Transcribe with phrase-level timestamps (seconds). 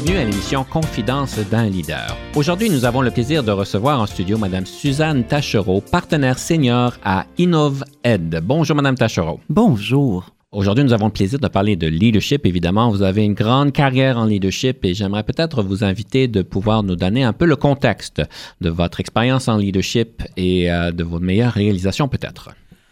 [0.00, 2.16] Bienvenue à l'émission Confidence d'un leader.
[2.36, 7.26] Aujourd'hui, nous avons le plaisir de recevoir en studio Madame Suzanne Tachereau, partenaire senior à
[7.36, 8.40] InnovEd.
[8.44, 9.40] Bonjour Madame Tachereau.
[9.48, 10.30] Bonjour.
[10.52, 12.46] Aujourd'hui, nous avons le plaisir de parler de leadership.
[12.46, 16.84] Évidemment, vous avez une grande carrière en leadership et j'aimerais peut-être vous inviter de pouvoir
[16.84, 18.22] nous donner un peu le contexte
[18.60, 22.50] de votre expérience en leadership et euh, de vos meilleures réalisations peut-être.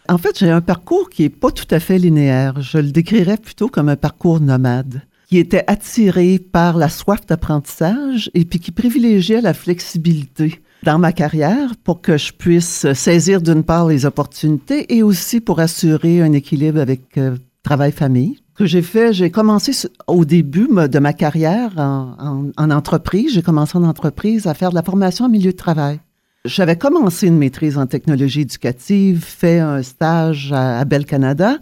[0.09, 2.61] En fait, j'ai un parcours qui n'est pas tout à fait linéaire.
[2.61, 8.31] Je le décrirais plutôt comme un parcours nomade qui était attiré par la soif d'apprentissage
[8.33, 13.63] et puis qui privilégiait la flexibilité dans ma carrière pour que je puisse saisir d'une
[13.63, 18.39] part les opportunités et aussi pour assurer un équilibre avec euh, travail-famille.
[18.55, 23.33] Que j'ai fait, j'ai commencé au début de ma carrière en, en entreprise.
[23.33, 25.99] J'ai commencé en entreprise à faire de la formation en milieu de travail.
[26.45, 31.57] J'avais commencé une maîtrise en technologie éducative, fait un stage à, à Bell Canada,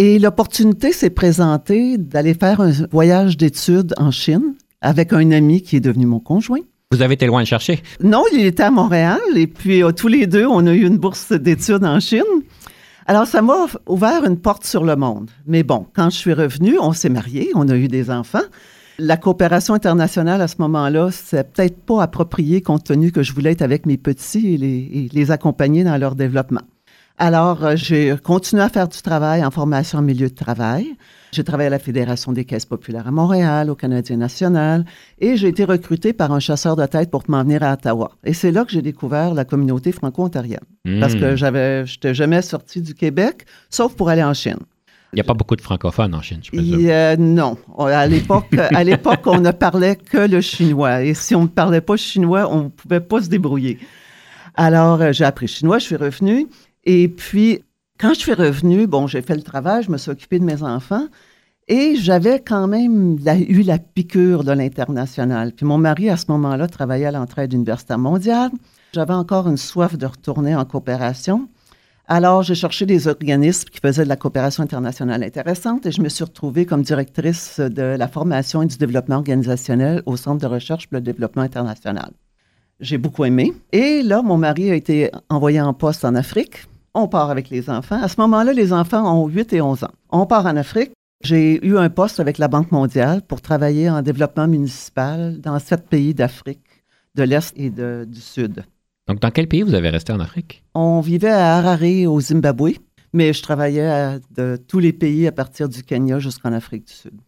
[0.00, 5.76] et l'opportunité s'est présentée d'aller faire un voyage d'études en Chine avec un ami qui
[5.76, 6.60] est devenu mon conjoint.
[6.90, 7.82] Vous avez été loin de chercher?
[8.02, 10.96] Non, il était à Montréal et puis euh, tous les deux, on a eu une
[10.96, 12.22] bourse d'études en Chine.
[13.04, 15.30] Alors, ça m'a ouvert une porte sur le monde.
[15.46, 18.38] Mais bon, quand je suis revenue, on s'est mariés, on a eu des enfants.
[18.98, 23.52] La coopération internationale à ce moment-là, c'est peut-être pas approprié compte tenu que je voulais
[23.52, 26.62] être avec mes petits et les, et les accompagner dans leur développement.
[27.20, 30.96] Alors, euh, j'ai continué à faire du travail en formation en milieu de travail.
[31.32, 34.86] J'ai travaillé à la Fédération des caisses populaires à Montréal, au Canadien national,
[35.18, 38.12] et j'ai été recruté par un chasseur de tête pour m'en venir à Ottawa.
[38.24, 40.64] Et c'est là que j'ai découvert la communauté franco-ontarienne.
[40.98, 41.36] Parce que hmm.
[41.36, 44.56] j'avais, j'étais jamais sorti du Québec, sauf pour aller en Chine.
[45.12, 47.16] Il n'y a pas beaucoup de francophones en Chine, je présume.
[47.18, 47.58] non.
[47.78, 51.02] À l'époque, à l'époque, on ne parlait que le chinois.
[51.02, 53.78] Et si on ne parlait pas chinois, on ne pouvait pas se débrouiller.
[54.54, 56.46] Alors, euh, j'ai appris chinois, je suis revenu.
[56.84, 57.62] Et puis,
[57.98, 60.62] quand je suis revenue, bon, j'ai fait le travail, je me suis occupée de mes
[60.62, 61.06] enfants.
[61.68, 63.18] Et j'avais quand même
[63.48, 65.52] eu la piqûre de l'international.
[65.52, 68.50] Puis mon mari, à ce moment-là, travaillait à l'entraide universitaire mondiale.
[68.92, 71.48] J'avais encore une soif de retourner en coopération.
[72.08, 76.08] Alors, j'ai cherché des organismes qui faisaient de la coopération internationale intéressante et je me
[76.08, 80.88] suis retrouvée comme directrice de la formation et du développement organisationnel au Centre de recherche
[80.88, 82.10] pour le développement international.
[82.80, 83.52] J'ai beaucoup aimé.
[83.70, 87.70] Et là, mon mari a été envoyé en poste en Afrique on part avec les
[87.70, 88.00] enfants.
[88.02, 89.92] À ce moment-là, les enfants ont 8 et 11 ans.
[90.10, 90.92] On part en Afrique.
[91.22, 95.86] J'ai eu un poste avec la Banque mondiale pour travailler en développement municipal dans sept
[95.88, 96.84] pays d'Afrique,
[97.14, 98.64] de l'Est et du Sud.
[99.06, 100.62] Donc, dans quel pays vous avez resté en Afrique?
[100.74, 102.74] On vivait à Harare, au Zimbabwe,
[103.12, 107.20] mais je travaillais de tous les pays à partir du Kenya jusqu'en Afrique du Sud.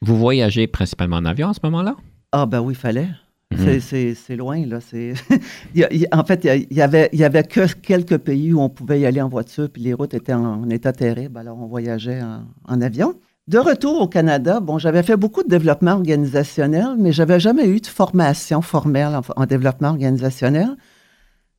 [0.00, 1.94] Vous voyagez principalement en avion à ce moment-là?
[2.32, 3.08] Ah, ben oui, il fallait.
[3.52, 3.80] Mhm.
[3.80, 4.78] C'est loin, là.
[6.12, 9.20] en fait, il y, avait, y avait que quelques pays où on pouvait y aller
[9.20, 12.20] en voiture, puis les routes étaient en, état terrible, alors on voyageait
[12.66, 13.14] en, avion.
[13.46, 17.80] De retour au Canada, bon, j'avais fait beaucoup de développement organisationnel, mais j'avais jamais eu
[17.80, 20.70] de formation formelle en, développement organisationnel.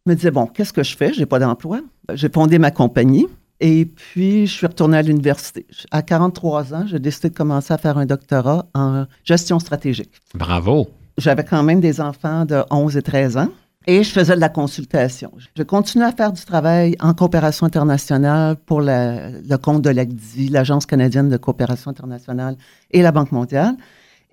[0.05, 1.13] Je me disais, bon, qu'est-ce que je fais?
[1.13, 1.79] J'ai pas d'emploi.
[2.13, 3.27] J'ai fondé ma compagnie.
[3.59, 5.65] Et puis, je suis retournée à l'université.
[5.91, 10.11] À 43 ans, j'ai décidé de commencer à faire un doctorat en gestion stratégique.
[10.35, 10.87] Bravo!
[11.17, 13.49] J'avais quand même des enfants de 11 et 13 ans.
[13.89, 15.31] Et je faisais de la consultation.
[15.55, 20.85] Je continuais à faire du travail en coopération internationale pour le compte de l'ACDI, l'Agence
[20.85, 22.57] canadienne de coopération internationale
[22.91, 23.77] et la Banque mondiale.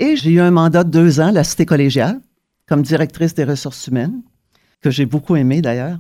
[0.00, 2.20] Et j'ai eu un mandat de deux ans à la Cité collégiale
[2.68, 4.22] comme directrice des ressources humaines,
[4.80, 5.98] que j'ai beaucoup aimé d'ailleurs.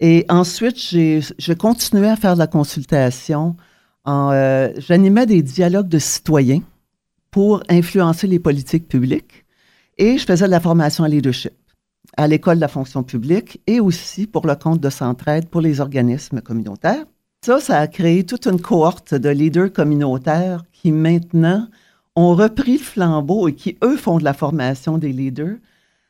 [0.00, 3.56] Et ensuite, j'ai continué à faire de la consultation.
[4.06, 6.62] Euh, j'animais des dialogues de citoyens
[7.30, 9.43] pour influencer les politiques publiques.
[9.98, 11.52] Et je faisais de la formation en leadership
[12.16, 15.80] à l'école de la fonction publique et aussi pour le compte de Centraide pour les
[15.80, 17.04] organismes communautaires.
[17.44, 21.68] Ça, ça a créé toute une cohorte de leaders communautaires qui maintenant
[22.16, 25.56] ont repris le flambeau et qui, eux, font de la formation des leaders.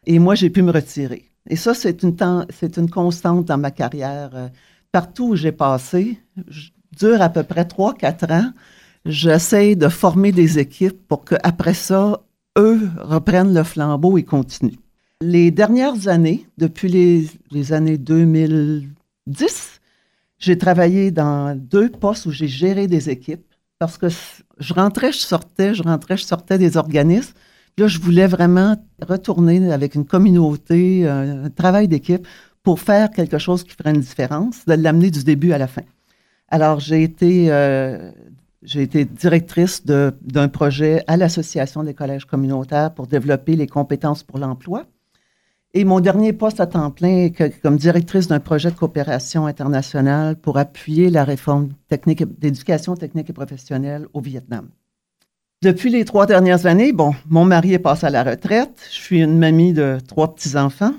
[0.07, 1.31] Et moi, j'ai pu me retirer.
[1.49, 4.31] Et ça, c'est une, constante dans ma carrière.
[4.35, 4.49] Euh,
[4.93, 8.53] partout où j'ai passé, je dure à peu près 3-4 ans.
[9.05, 12.23] J'essaie de former des équipes pour qu'après ça,
[12.59, 14.79] eux reprennent le flambeau et continuent.
[15.21, 16.89] Les dernières années, depuis
[17.51, 19.81] les, années 2010,
[20.39, 23.45] j'ai travaillé dans deux postes où j'ai géré des équipes
[23.79, 24.09] parce que
[24.59, 27.35] je rentrais, je sortais, je rentrais, je sortais des organismes.
[27.79, 32.27] Là, je voulais vraiment retourner avec une communauté, un travail d'équipe
[32.63, 35.83] pour faire quelque chose qui ferait une différence, de l'amener du début à la fin.
[36.49, 38.11] Alors, j'ai été, euh,
[38.65, 44.39] j'ai été directrice d'un projet à l'Association des collèges communautaires pour développer les compétences pour
[44.39, 44.87] l'emploi.
[45.75, 47.31] Et mon dernier poste à temps plein
[47.63, 53.33] comme directrice d'un projet de coopération internationale pour appuyer la réforme technique d'éducation technique et
[53.33, 54.69] professionnelle au Vietnam.
[55.63, 58.87] Depuis les trois dernières années, bon, mon mari est passé à la retraite.
[58.91, 60.95] Je suis une mamie de trois petits-enfants.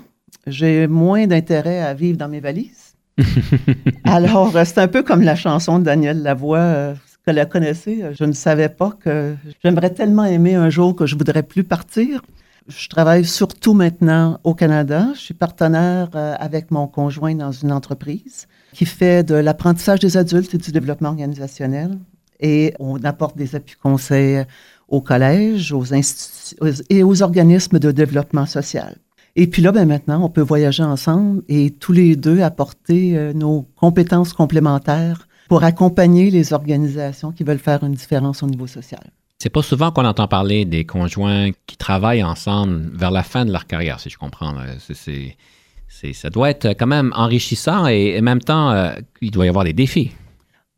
[0.46, 2.94] J'ai moins d'intérêt à vivre dans mes valises.
[4.04, 6.94] Alors, euh, c'est un peu comme la chanson de Daniel Lavoie, euh,
[7.26, 8.04] que la connaissez.
[8.12, 12.22] Je ne savais pas que j'aimerais tellement aimer un jour que je voudrais plus partir.
[12.68, 15.08] Je travaille surtout maintenant au Canada.
[15.14, 20.16] Je suis partenaire euh, avec mon conjoint dans une entreprise qui fait de l'apprentissage des
[20.16, 21.98] adultes et du développement organisationnel
[22.40, 24.44] et on apporte des appuis conseils
[24.88, 26.56] aux collèges, aux instituts
[26.90, 28.96] et aux organismes de développement social.
[29.36, 33.32] Et puis là, ben maintenant, on peut voyager ensemble et tous les deux apporter euh,
[33.32, 39.10] nos compétences complémentaires pour accompagner les organisations qui veulent faire une différence au niveau social.
[39.38, 43.52] C'est pas souvent qu'on entend parler des conjoints qui travaillent ensemble vers la fin de
[43.52, 44.54] leur carrière, si je comprends.
[44.78, 49.48] C'est, ça doit être quand même enrichissant et en même temps, euh, il doit y
[49.48, 50.12] avoir des défis.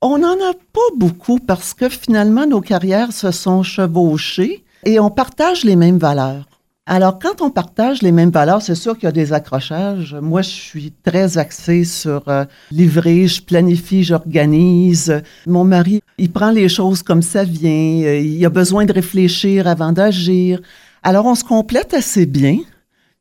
[0.00, 5.10] On n'en a pas beaucoup parce que finalement, nos carrières se sont chevauchées et on
[5.10, 6.47] partage les mêmes valeurs.
[6.90, 10.16] Alors, quand on partage les mêmes valeurs, c'est sûr qu'il y a des accrochages.
[10.22, 15.20] Moi, je suis très axée sur euh, livrer, je planifie, j'organise.
[15.46, 18.06] Mon mari, il prend les choses comme ça vient.
[18.06, 20.62] Euh, il a besoin de réfléchir avant d'agir.
[21.02, 22.56] Alors, on se complète assez bien.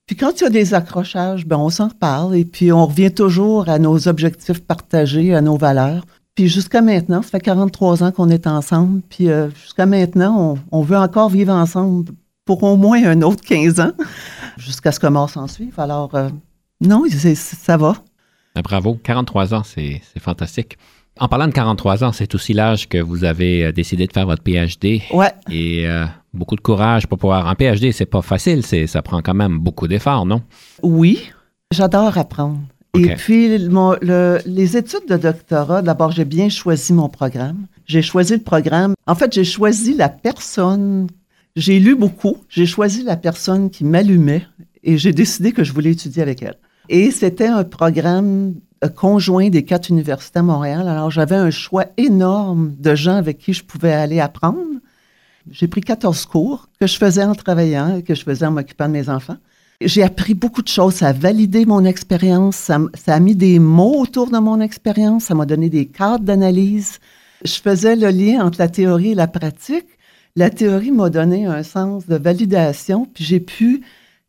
[0.06, 3.12] Puis quand il y a des accrochages, ben on s'en reparle et puis on revient
[3.12, 6.06] toujours à nos objectifs partagés, à nos valeurs.
[6.36, 9.02] Puis jusqu'à maintenant, ça fait 43 ans qu'on est ensemble.
[9.10, 12.14] Puis euh, jusqu'à maintenant, on, veut encore vivre ensemble
[12.48, 13.92] pour au moins un autre 15 ans,
[14.58, 15.80] jusqu'à ce que mort s'en suive.
[15.80, 16.30] Alors, euh,
[16.82, 17.04] non,
[17.36, 17.96] ça va.
[18.56, 18.98] Ben, bravo.
[19.04, 20.80] 43 ans, c'est fantastique.
[21.20, 24.26] En parlant de 43 ans, c'est aussi l'âge que vous avez euh, décidé de faire
[24.26, 25.02] votre PhD.
[25.14, 25.32] Ouais.
[25.52, 25.88] Et
[26.34, 27.46] beaucoup de courage pour pouvoir.
[27.46, 30.42] En PhD, c'est pas facile, ça prend quand même beaucoup d'efforts, non?
[30.82, 31.32] Oui.
[31.72, 32.60] J'adore apprendre.
[32.96, 37.68] Et puis, les études de doctorat, d'abord, j'ai bien choisi mon programme.
[37.86, 38.94] J'ai choisi le programme.
[39.06, 41.08] En fait, j'ai choisi la personne.
[41.58, 42.38] J'ai lu beaucoup.
[42.50, 44.46] J'ai choisi la personne qui m'allumait
[44.84, 46.60] et j'ai décidé que je voulais étudier avec elle.
[46.88, 50.88] Et c'était un programme euh, conjoint des quatre universités à Montréal.
[50.88, 54.60] Alors, j'avais un choix énorme de gens avec qui je pouvais aller apprendre.
[55.50, 58.94] J'ai pris 14 cours que je faisais en travaillant, que je faisais en m'occupant de
[58.94, 59.38] mes enfants.
[59.82, 60.94] J'ai appris beaucoup de choses.
[60.94, 62.56] Ça a validé mon expérience.
[62.56, 65.24] Ça, a mis des mots autour de mon expérience.
[65.24, 67.00] Ça m'a donné des cadres d'analyse.
[67.44, 69.88] Je faisais le lien entre la théorie et la pratique.
[70.38, 73.82] La théorie m'a donné un sens de validation, puis j'ai pu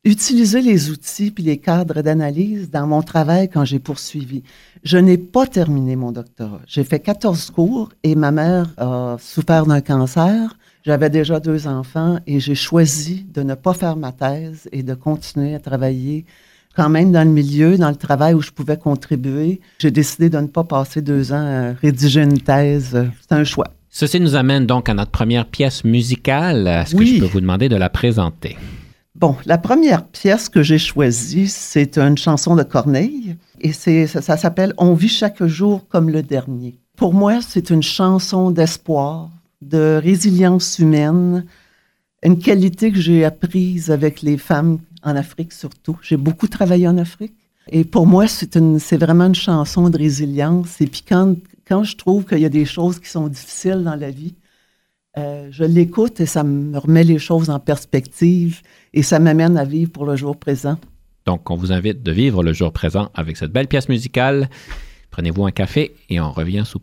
[0.04, 4.42] utiliser les outils puis les cadres d'analyse dans mon travail quand j'ai poursuivi.
[4.84, 6.62] Je n'ai pas terminé mon doctorat.
[6.66, 10.56] J'ai fait 14 cours et ma mère a souffert d'un cancer.
[10.82, 14.94] J'avais déjà deux enfants et j'ai choisi de ne pas faire ma thèse et de
[14.94, 16.24] continuer à travailler
[16.74, 19.60] quand même dans le milieu, dans le travail où je pouvais contribuer.
[19.78, 22.96] J'ai décidé de ne pas passer deux ans à rédiger une thèse.
[23.20, 23.74] C'est un choix.
[23.98, 26.68] Ceci nous amène donc à notre première pièce musicale.
[26.68, 28.56] Est-ce que je peux vous demander de la présenter?
[29.16, 34.36] Bon, la première pièce que j'ai choisie, c'est une chanson de Corneille et c'est, ça
[34.36, 36.78] s'appelle On vit chaque jour comme le dernier.
[36.94, 39.30] Pour moi, c'est une chanson d'espoir,
[39.62, 41.44] de résilience humaine,
[42.22, 45.98] une qualité que j'ai apprise avec les femmes en Afrique surtout.
[46.02, 47.34] J'ai beaucoup travaillé en Afrique.
[47.70, 50.80] Et pour moi, c'est, une, c'est vraiment une chanson de résilience.
[50.80, 51.34] Et puis quand,
[51.68, 54.34] quand je trouve qu'il y a des choses qui sont difficiles dans la vie,
[55.18, 58.62] euh, je l'écoute et ça me remet les choses en perspective
[58.94, 60.78] et ça m'amène à vivre pour le jour présent.
[61.26, 64.48] Donc, on vous invite de vivre le jour présent avec cette belle pièce musicale.
[65.10, 66.78] Prenez-vous un café et on revient sous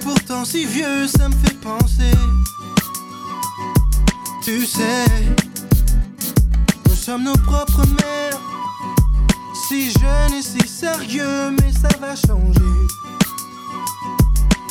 [0.00, 0.44] peu.
[0.44, 2.16] si vieux, ça me fait penser.
[4.42, 5.04] Tu sais,
[6.88, 8.40] nous sommes nos propres mères.
[9.68, 12.60] Si jeunes et si sérieux, mais ça va changer.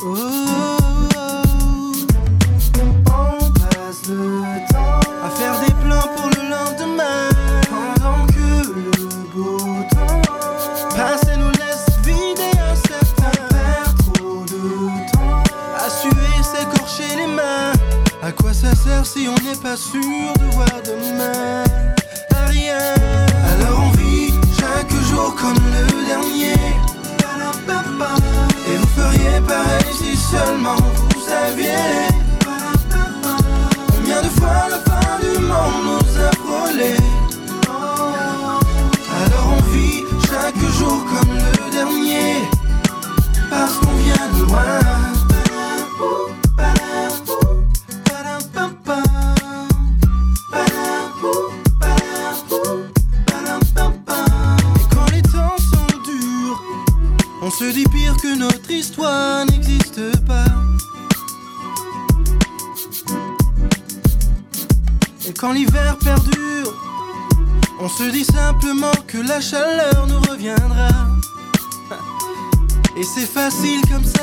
[0.03, 0.77] Oh, oh,
[1.15, 1.91] oh.
[3.07, 7.28] On passe le temps à faire des plans pour le lendemain.
[18.37, 21.63] Faire si on n'est pas sûr de voir demain
[22.47, 22.77] Rien?
[23.53, 26.53] Alors on vit chaque jour comme le dernier.
[28.67, 32.07] Et vous feriez pareil si seulement vous saviez.
[33.95, 36.95] Combien de fois la fin du monde nous a frôlé?
[39.25, 42.47] Alors on vit chaque jour comme le dernier.
[43.49, 45.18] Parce qu'on vient de loin
[69.39, 70.89] la chaleur nous reviendra.
[72.97, 74.18] Et c'est facile comme ça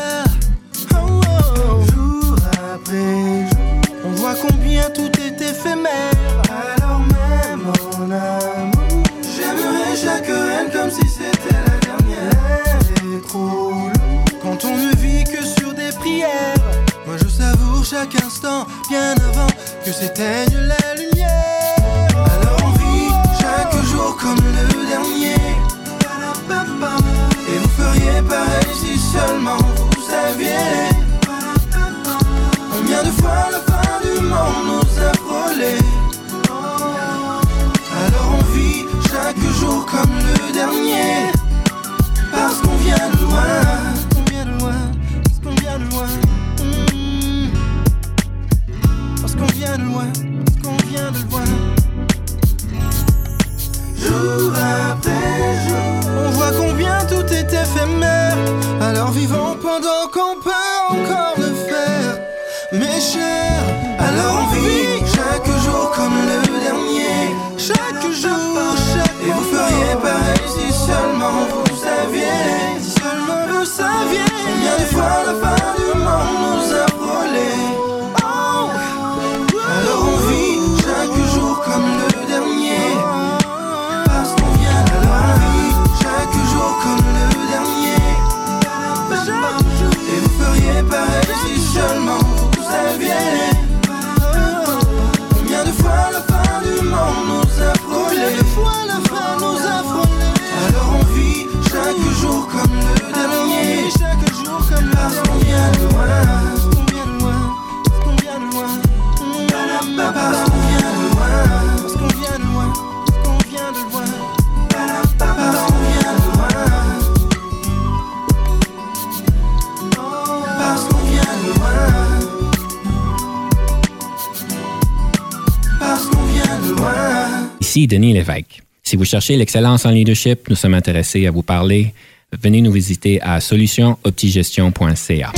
[127.87, 128.63] Denis Lévesque.
[128.83, 131.93] Si vous cherchez l'excellence en leadership, nous sommes intéressés à vous parler.
[132.33, 135.33] Venez nous visiter à solutionoptigestion.ca.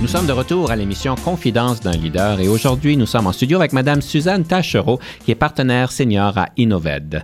[0.00, 3.58] Nous sommes de retour à l'émission Confidence d'un leader et aujourd'hui nous sommes en studio
[3.58, 7.22] avec Madame Suzanne Tachereau qui est partenaire senior à Innoved.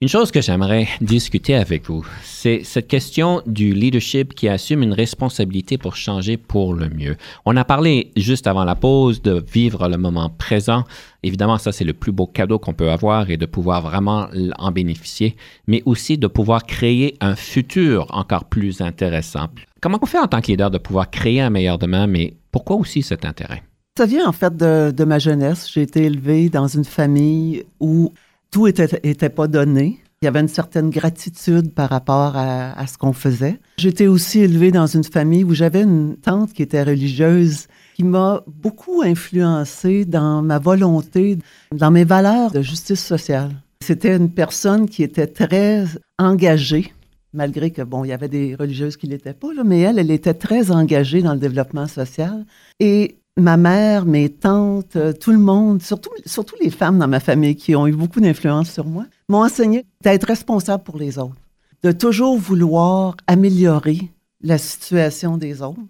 [0.00, 4.92] Une chose que j'aimerais discuter avec vous, c'est cette question du leadership qui assume une
[4.92, 7.16] responsabilité pour changer pour le mieux.
[7.46, 10.82] On a parlé juste avant la pause de vivre le moment présent.
[11.22, 14.26] Évidemment, ça, c'est le plus beau cadeau qu'on peut avoir et de pouvoir vraiment
[14.58, 15.36] en bénéficier,
[15.68, 19.46] mais aussi de pouvoir créer un futur encore plus intéressant.
[19.80, 22.76] Comment on fait en tant que leader de pouvoir créer un meilleur demain, mais pourquoi
[22.76, 23.62] aussi cet intérêt?
[23.96, 25.70] Ça vient en fait de, ma jeunesse.
[25.72, 28.12] J'ai été élevée dans une famille où
[28.54, 29.98] tout était, pas donné.
[30.22, 33.58] Il y avait une certaine gratitude par rapport à, ce qu'on faisait.
[33.78, 38.44] J'étais aussi élevée dans une famille où j'avais une tante qui était religieuse qui m'a
[38.46, 41.38] beaucoup influencée dans ma volonté,
[41.72, 43.50] dans mes valeurs de justice sociale.
[43.82, 45.86] C'était une personne qui était très
[46.20, 46.94] engagée,
[47.32, 50.12] malgré que, bon, il y avait des religieuses qui ne l'étaient pas, mais elle, elle
[50.12, 52.46] était très engagée dans le développement social.
[52.78, 57.20] Et ma mère, mes tantes, euh, tout le monde, surtout, surtout les femmes dans ma
[57.20, 61.34] famille qui ont eu beaucoup d'influence sur moi, m'ont enseigné d'être responsable pour les autres,
[61.82, 64.10] de toujours vouloir améliorer
[64.42, 65.80] la situation des autres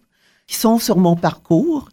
[0.46, 1.88] qui sont sur mon parcours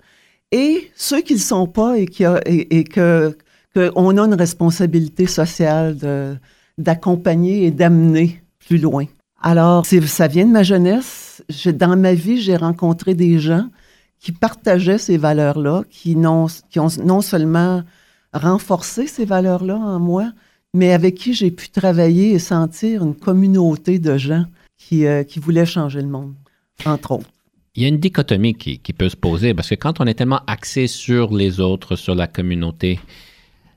[0.51, 3.37] et ceux qui ne le sont pas et, qui et, que
[3.73, 6.35] qu'on a une responsabilité sociale de,
[6.77, 9.05] d'accompagner et d'amener plus loin.
[9.41, 11.41] Alors, c'est- ça vient de ma jeunesse.
[11.73, 13.67] Dans ma vie, j'ai rencontré des gens
[14.21, 16.15] qui partageaient ces valeurs-là, qui,
[16.69, 17.83] qui ont non seulement
[18.33, 20.31] renforcé ces valeurs-là en moi,
[20.73, 24.45] mais avec qui j'ai pu travailler et sentir une communauté de gens
[24.77, 26.33] qui, euh, qui voulaient changer le monde,
[26.85, 27.29] entre autres.
[27.75, 30.13] Il y a une dichotomie qui, qui peut se poser parce que quand on est
[30.13, 32.99] tellement axé sur les autres, sur la communauté,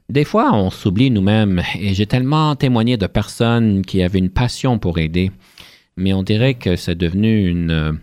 [0.08, 4.78] des fois on s'oublie nous-mêmes et j'ai tellement témoigné de personnes qui avaient une passion
[4.78, 5.30] pour aider,
[5.96, 7.98] mais on dirait que c'est devenu une,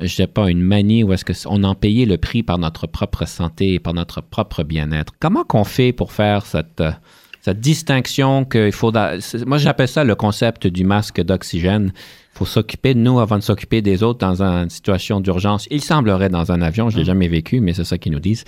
[0.00, 3.26] je sais pas, une manie où est-ce qu'on en payait le prix par notre propre
[3.26, 5.12] santé et par notre propre bien-être.
[5.20, 6.92] Comment qu'on fait pour faire cette, euh,
[7.40, 8.92] cette distinction qu'il faut...
[9.46, 11.92] Moi, j'appelle ça le concept du masque d'oxygène.
[12.34, 15.66] Il faut s'occuper de nous avant de s'occuper des autres dans une situation d'urgence.
[15.70, 18.44] Il semblerait dans un avion, je l'ai jamais vécu, mais c'est ça qu'ils nous disent.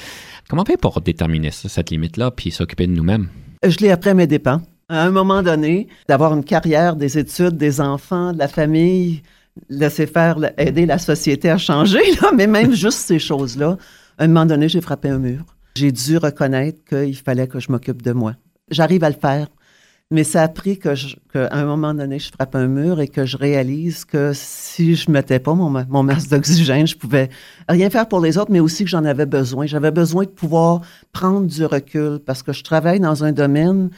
[0.48, 3.28] Comment on fait pour déterminer ça, cette limite-là, puis s'occuper de nous-mêmes?
[3.66, 4.62] Je l'ai appris à mes dépens.
[4.88, 9.22] À un moment donné, d'avoir une carrière, des études, des enfants, de la famille,
[9.68, 12.00] laisser faire, aider la société à changer,
[12.36, 13.76] mais même juste ces choses-là,
[14.18, 15.44] à un moment donné, j'ai frappé un mur.
[15.74, 18.34] J'ai dû reconnaître qu'il fallait que je m'occupe de moi.
[18.70, 19.48] J'arrive à le faire,
[20.10, 20.92] mais ça a pris qu'à
[21.34, 25.14] un moment donné, je frappe un mur et que je réalise que si je ne
[25.14, 27.30] mettais pas mon, mon masque d'oxygène, je pouvais
[27.68, 29.64] rien faire pour les autres, mais aussi que j'en avais besoin.
[29.64, 30.82] J'avais besoin de pouvoir
[31.12, 33.88] prendre du recul parce que je travaille dans un domaine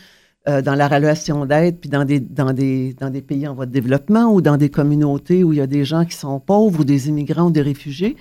[0.46, 4.58] euh, dans la relation d'aide, puis dans des, pays en voie de développement ou dans
[4.58, 7.50] des communautés où il y a des gens qui sont pauvres ou des immigrants ou
[7.50, 8.16] des réfugiés.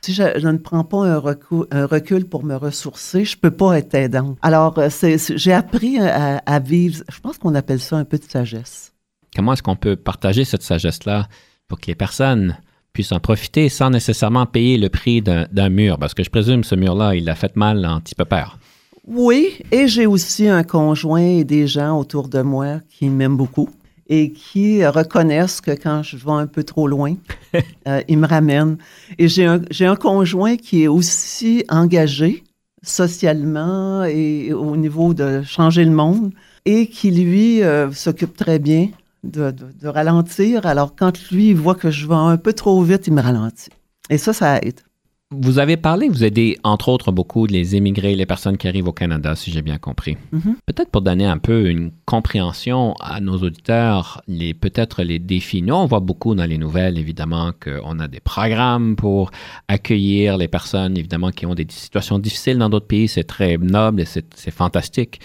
[0.00, 4.38] Si je, ne prends pas un recul, pour me ressourcer, je peux pas être aidante.
[4.42, 4.88] Alors, euh,
[5.34, 8.92] j'ai appris à, à vivre, je pense qu'on appelle ça un peu de sagesse.
[9.34, 11.26] Comment est-ce qu'on peut partager cette sagesse-là
[11.66, 12.56] pour que les personnes
[12.92, 15.98] puissent en profiter sans nécessairement payer le prix d'un mur?
[15.98, 18.58] Parce que je présume ce mur-là, il a fait mal en petit peu peur.
[19.06, 23.68] Oui, et j'ai aussi un conjoint et des gens autour de moi qui m'aiment beaucoup
[24.08, 27.14] et qui reconnaissent que quand je vais un peu trop loin,
[27.88, 28.78] euh, ils me ramènent.
[29.18, 32.44] Et j'ai un, un conjoint qui est aussi engagé
[32.82, 36.32] socialement et au niveau de changer le monde
[36.64, 38.88] et qui, lui, euh, s'occupe très bien
[39.22, 40.64] de, de- de ralentir.
[40.66, 43.70] Alors, quand lui, il voit que je vais un peu trop vite, il me ralentit.
[44.10, 44.80] Et ça, ça aide.
[45.30, 48.92] Vous avez parlé, vous aidez entre autres beaucoup les immigrés, les personnes qui arrivent au
[48.92, 50.16] Canada, si j'ai bien compris.
[50.32, 50.56] Mhm.
[50.66, 55.62] Peut-être pour donner un peu une compréhension à nos auditeurs, les peut-être les défis.
[55.62, 59.30] Nous, on voit beaucoup dans les nouvelles, évidemment, qu'on a des programmes pour
[59.66, 63.08] accueillir les personnes, évidemment, qui ont des situations difficiles dans d'autres pays.
[63.08, 65.20] C'est très noble et c'est fantastique.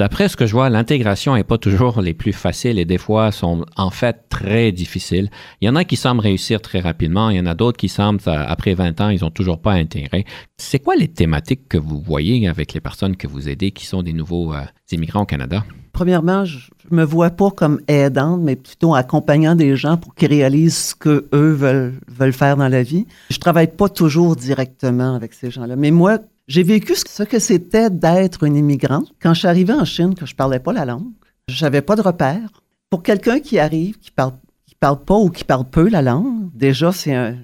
[0.00, 3.32] D'après ce que je vois, l'intégration n'est pas toujours les plus faciles et des fois
[3.32, 5.28] sont en fait très difficiles.
[5.60, 7.90] Il y en a qui semblent réussir très rapidement, il y en a d'autres qui
[7.90, 10.24] semblent, après 20 ans, ils n'ont toujours pas intégré.
[10.56, 14.02] C'est quoi les thématiques que vous voyez avec les personnes que vous aidez qui sont
[14.02, 15.66] des nouveaux euh, immigrants au Canada?
[15.92, 20.28] Premièrement, je ne me vois pas comme aidante, mais plutôt accompagnant des gens pour qu'ils
[20.28, 23.06] réalisent ce qu'eux veulent, veulent faire dans la vie.
[23.28, 25.76] Je travaille pas toujours directement avec ces gens-là.
[25.76, 29.12] Mais moi, j'ai vécu ce que c'était d'être une immigrante.
[29.22, 31.12] Quand je suis arrivée en Chine, que je parlais pas la langue,
[31.46, 32.50] j'avais pas de repères.
[32.90, 34.32] Pour quelqu'un qui arrive, qui parle,
[34.66, 37.36] qui parle pas ou qui parle peu la langue, déjà, c'est un,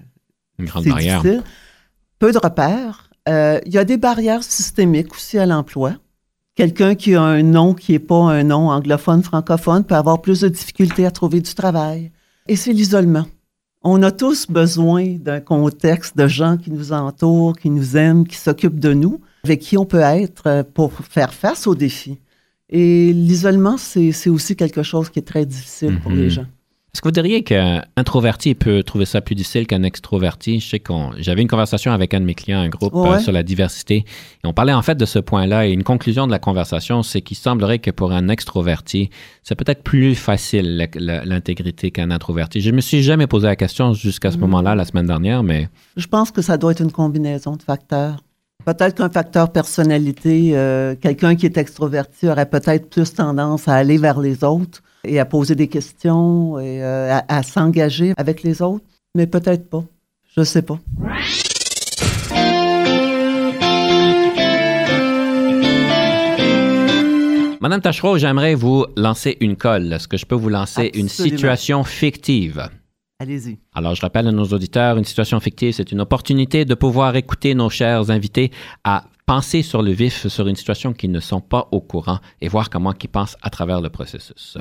[0.58, 1.22] Une grande c'est barrière.
[1.22, 1.44] difficile.
[2.18, 3.08] Peu de repères.
[3.28, 5.92] Euh, Il y a des barrières systémiques aussi à l'emploi.
[6.56, 10.40] Quelqu'un qui a un nom qui n'est pas un nom anglophone, francophone, peut avoir plus
[10.40, 12.10] de difficultés à trouver du travail.
[12.48, 13.26] Et c'est l'isolement.
[13.88, 18.36] On a tous besoin d'un contexte de gens qui nous entourent, qui nous aiment, qui
[18.36, 22.18] s'occupent de nous, avec qui on peut être euh, pour faire face aux défis.
[22.68, 26.18] Et l'isolement, c'est aussi quelque chose qui est très difficile pour Mhm.
[26.18, 26.46] les gens.
[26.96, 30.60] Est-ce que vous diriez qu'un introverti peut trouver ça plus difficile qu'un extroverti?
[30.60, 33.16] Je sais qu'on, j'avais une conversation avec un de mes clients, un groupe Ouais.
[33.16, 36.26] euh, sur la diversité, et on parlait en fait de ce point-là, et une conclusion
[36.26, 39.10] de la conversation, c'est qu'il semblerait que pour un extroverti,
[39.42, 42.62] c'est peut-être plus facile l'intégrité qu'un introverti.
[42.62, 44.40] Je me suis jamais posé la question jusqu'à ce Mhm.
[44.44, 48.22] moment-là, la semaine dernière, mais Je pense que ça doit être une combinaison de facteurs.
[48.66, 53.96] Peut-être qu'un facteur personnalité, euh, quelqu'un qui est extroverti aurait peut-être plus tendance à aller
[53.96, 58.60] vers les autres et à poser des questions et euh, à, à s'engager avec les
[58.62, 59.84] autres, mais peut-être pas.
[60.36, 60.80] Je sais pas.
[67.60, 69.92] Madame Tachereau, j'aimerais vous lancer une colle.
[69.92, 72.68] Est-ce que je peux vous lancer une situation fictive?
[73.18, 73.58] Allez-y.
[73.74, 77.54] Alors, je rappelle à nos auditeurs, une situation fictive, c'est une opportunité de pouvoir écouter
[77.54, 78.50] nos chers invités
[78.84, 82.48] à penser sur le vif sur une situation qu'ils ne sont pas au courant et
[82.48, 84.58] voir comment ils pensent à travers le processus.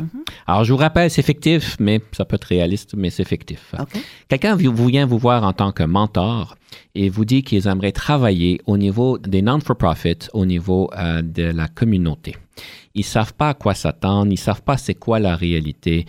[0.47, 3.75] Alors, je vous rappelle, c'est fictif, mais ça peut être réaliste, mais c'est fictif.
[3.77, 4.01] OK.
[4.29, 6.55] Quelqu'un vient vous voir en tant que mentor
[6.95, 11.67] et vous dit qu'ils aimeraient travailler au niveau des non-for-profit, au niveau euh, de la
[11.67, 12.35] communauté.
[12.95, 16.05] Ils savent pas à quoi s'attendre, ils savent pas c'est quoi la réalité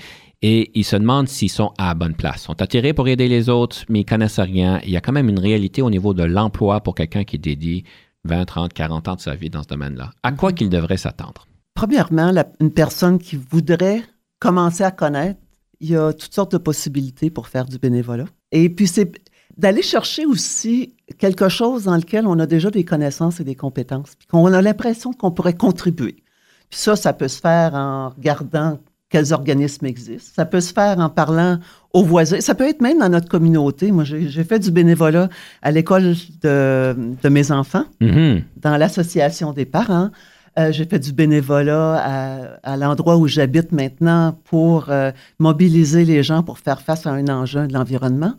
[0.48, 2.42] et ils se demandent s'ils sont à la bonne place.
[2.42, 4.78] Ils sont attirés pour aider les autres, mais ils connaissent rien.
[4.84, 7.82] Il y a quand même une réalité au niveau de l'emploi pour quelqu'un qui dédie
[8.24, 10.10] 20, 30, 40 ans de sa vie dans ce domaine-là.
[10.22, 11.48] À quoi qu'il devrait s'attendre?
[11.74, 14.02] Premièrement, la- une personne qui voudrait
[14.38, 15.40] commencer à connaître,
[15.80, 18.26] il y a toutes sortes de possibilités pour faire du bénévolat.
[18.52, 19.12] Et puis, c'est
[19.56, 24.14] d'aller chercher aussi quelque chose dans lequel on a déjà des connaissances et des compétences,
[24.16, 26.16] puis qu'on a l'impression qu'on pourrait contribuer.
[26.70, 30.32] Puis ça, ça peut se faire en regardant quels organismes existent.
[30.34, 31.58] Ça peut se faire en parlant
[31.92, 32.40] aux voisins.
[32.40, 33.92] Ça peut être même dans notre communauté.
[33.92, 35.28] Moi, j'ai fait du bénévolat
[35.62, 38.42] à l'école de, de mes enfants Mhm.
[38.56, 40.10] dans l'association des parents.
[40.58, 46.22] Euh, j'ai fait du bénévolat à, à l'endroit où j'habite maintenant pour euh, mobiliser les
[46.22, 48.32] gens pour faire face à un enjeu de l'environnement.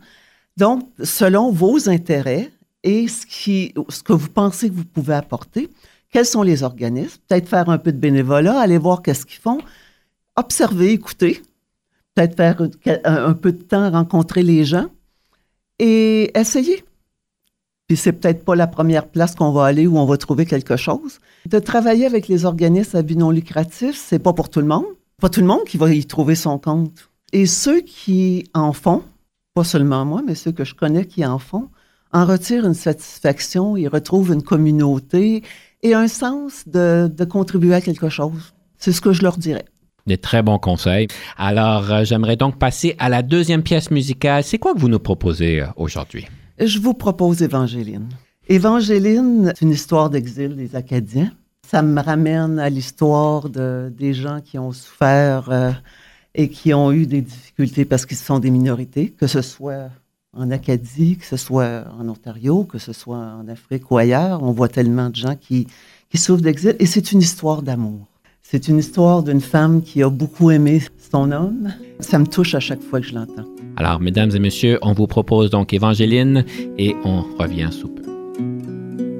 [0.56, 2.50] Donc, selon vos intérêts
[2.82, 5.70] et ce, qui, ce que vous pensez que vous pouvez apporter,
[6.12, 7.18] quels sont les organismes?
[7.28, 9.58] Peut-être faire un peu de bénévolat, aller voir qu'est-ce qu'ils font,
[10.38, 11.42] observer, écouter,
[12.14, 12.62] peut-être faire
[13.04, 14.86] un, peu de temps, rencontrer les gens
[15.78, 16.84] et essayer.
[17.88, 20.76] Puis c'est peut-être pas la première place qu'on va aller où on va trouver quelque
[20.76, 21.18] chose.
[21.46, 24.84] De travailler avec les organismes à but non lucratif, c'est pas pour tout le monde.
[25.20, 27.08] Pas tout le monde qui va y trouver son compte.
[27.32, 29.02] Et ceux qui en font,
[29.54, 31.68] pas seulement moi, mais ceux que je connais qui en font,
[32.12, 35.42] en retirent une satisfaction, ils retrouvent une communauté
[35.82, 38.54] et un sens de contribuer à quelque chose.
[38.78, 39.64] C'est ce que je leur dirais.
[40.08, 41.06] Des très bons conseils.
[41.36, 44.42] Alors, euh, j'aimerais donc passer à la deuxième pièce musicale.
[44.42, 46.26] C'est quoi que vous nous proposez euh, aujourd'hui?
[46.58, 48.08] Je vous propose Évangéline.
[48.48, 51.30] Évangéline, c'est une histoire d'exil des Acadiens.
[51.66, 55.72] Ça me ramène à l'histoire de, des gens qui ont souffert euh,
[56.34, 59.90] et qui ont eu des difficultés parce qu'ils sont des minorités, que ce soit
[60.34, 64.42] en Acadie, que ce soit en Ontario, que ce soit en Afrique ou ailleurs.
[64.42, 65.66] On voit tellement de gens qui,
[66.08, 68.07] qui souffrent d'exil et c'est une histoire d'amour.
[68.50, 70.80] C'est une histoire d'une femme qui a beaucoup aimé
[71.12, 71.70] son homme.
[72.00, 73.44] Ça me touche à chaque fois que je l'entends.
[73.76, 76.46] Alors, mesdames et messieurs, on vous propose donc Évangéline
[76.78, 78.04] et on revient sous peu.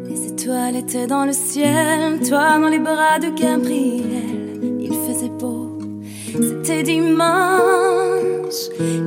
[0.08, 4.80] Les étoiles étaient dans le ciel, toi dans les bras de Gabriel.
[4.80, 5.78] Il faisait beau,
[6.32, 7.28] c'était dimanche.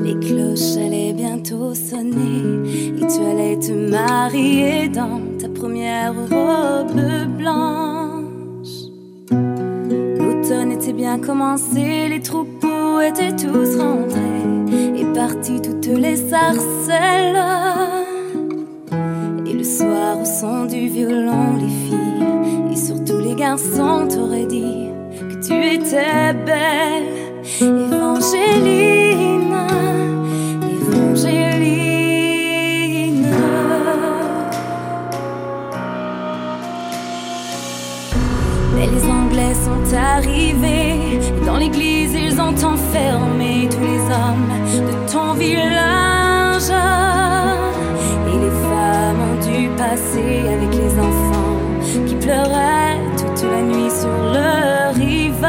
[0.03, 8.01] Les cloches allaient bientôt sonner et tu allais te marier dans ta première robe blanche.
[10.95, 17.41] Bien commencé, les troupeaux étaient tous rentrés et partis toutes les sarcelles.
[19.47, 24.89] Et le soir au son du violon, les filles et surtout les garçons t'auraient dit
[25.13, 27.06] que tu étais belle,
[27.62, 29.01] Évangéline,
[41.45, 46.71] dans l'église ils ont enfermé tous les hommes de ton village.
[48.27, 54.08] Et les femmes ont dû passer avec les enfants qui pleuraient toute la nuit sur
[54.08, 55.41] le rivage.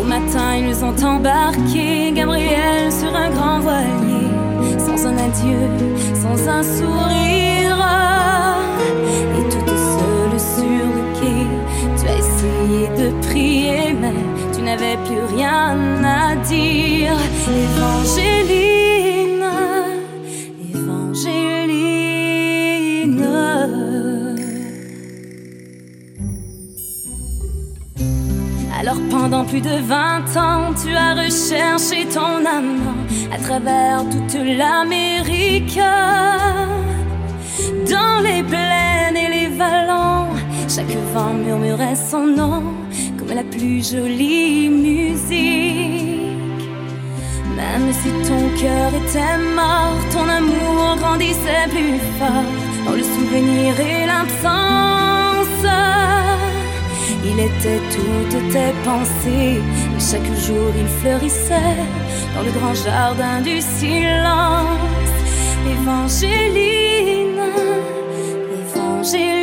[0.00, 4.30] Au matin, ils ont embarqué Gabriel sur un grand voilier,
[4.78, 5.68] sans un adieu,
[6.14, 7.25] sans un sourire.
[14.66, 17.16] N'avais plus rien à dire.
[17.64, 19.44] Évangéline,
[20.74, 22.06] Évangéline.
[28.78, 33.00] Alors pendant plus de 20 ans, tu as recherché ton amant
[33.32, 35.80] à travers toute l'Amérique.
[37.94, 40.26] Dans les plaines et les vallons,
[40.68, 42.75] chaque vent murmurait son nom
[43.34, 46.16] la plus jolie musique.
[47.56, 52.50] Même si ton cœur était mort, ton amour grandissait plus fort
[52.84, 55.66] dans le souvenir et l'absence.
[57.24, 59.60] Il était toutes tes pensées,
[59.96, 61.80] et chaque jour il fleurissait
[62.34, 65.12] dans le grand jardin du silence.
[65.74, 67.40] Évangéline,
[68.60, 69.35] Évangéline.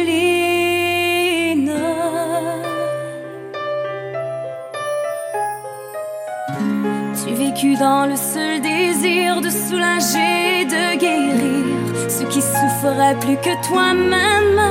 [7.79, 11.75] Dans le seul désir de soulager et de guérir
[12.07, 14.61] ceux qui souffraient plus que toi-même.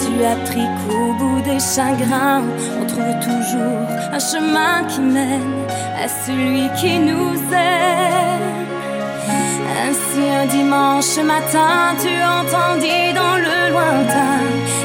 [0.00, 2.44] Tu as appris qu'au bout des chagrins,
[2.80, 5.66] on trouve toujours un chemin qui mène
[6.02, 8.66] à celui qui nous aime.
[9.86, 14.40] Ainsi un dimanche matin, tu entendis dans le lointain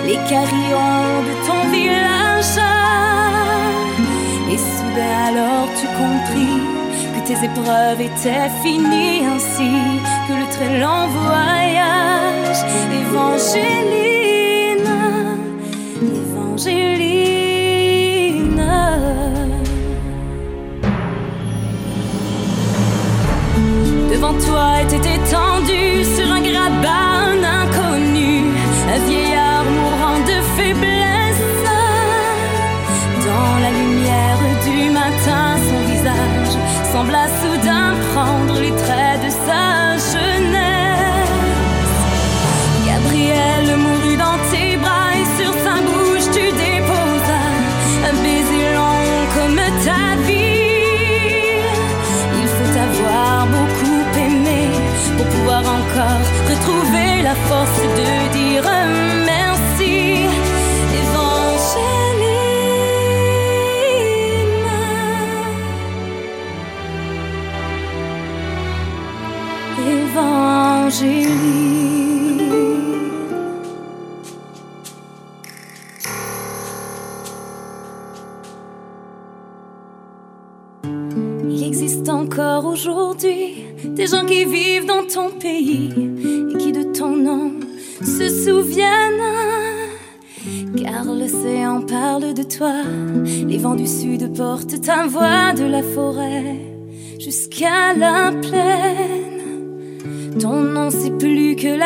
[0.06, 2.13] les carillons de ton village
[5.02, 6.62] alors tu compris
[7.14, 9.72] que tes épreuves étaient finies ainsi
[10.28, 12.60] que le très lent voyage.
[13.02, 14.92] Évangéline,
[16.02, 17.14] Évangéline.
[24.12, 25.83] Devant toi était étendu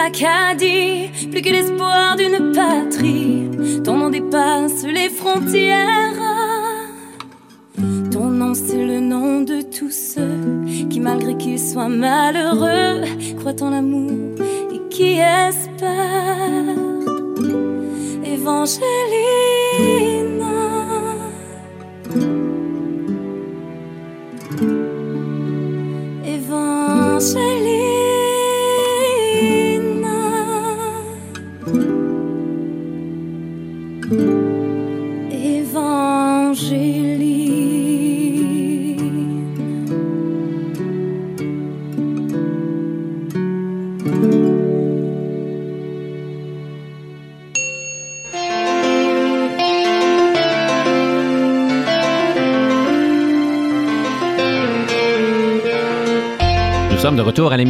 [0.07, 3.49] plus que l'Acadie, plus que l'espoir d'une patrie.
[3.83, 6.13] Ton nom dépasse les frontières.
[8.11, 13.01] Ton nom c'est le nom de tous ceux qui malgré qu'ils soient malheureux
[13.37, 14.35] croient en l'amour
[14.73, 16.75] et qui espèrent.
[18.23, 19.57] Évangéline.
[26.49, 27.76] Nous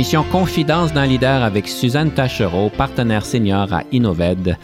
[0.07, 4.55] l'émission Confidence d'un leader avec Suzanne Tachereau, partenaire senior à Innoved.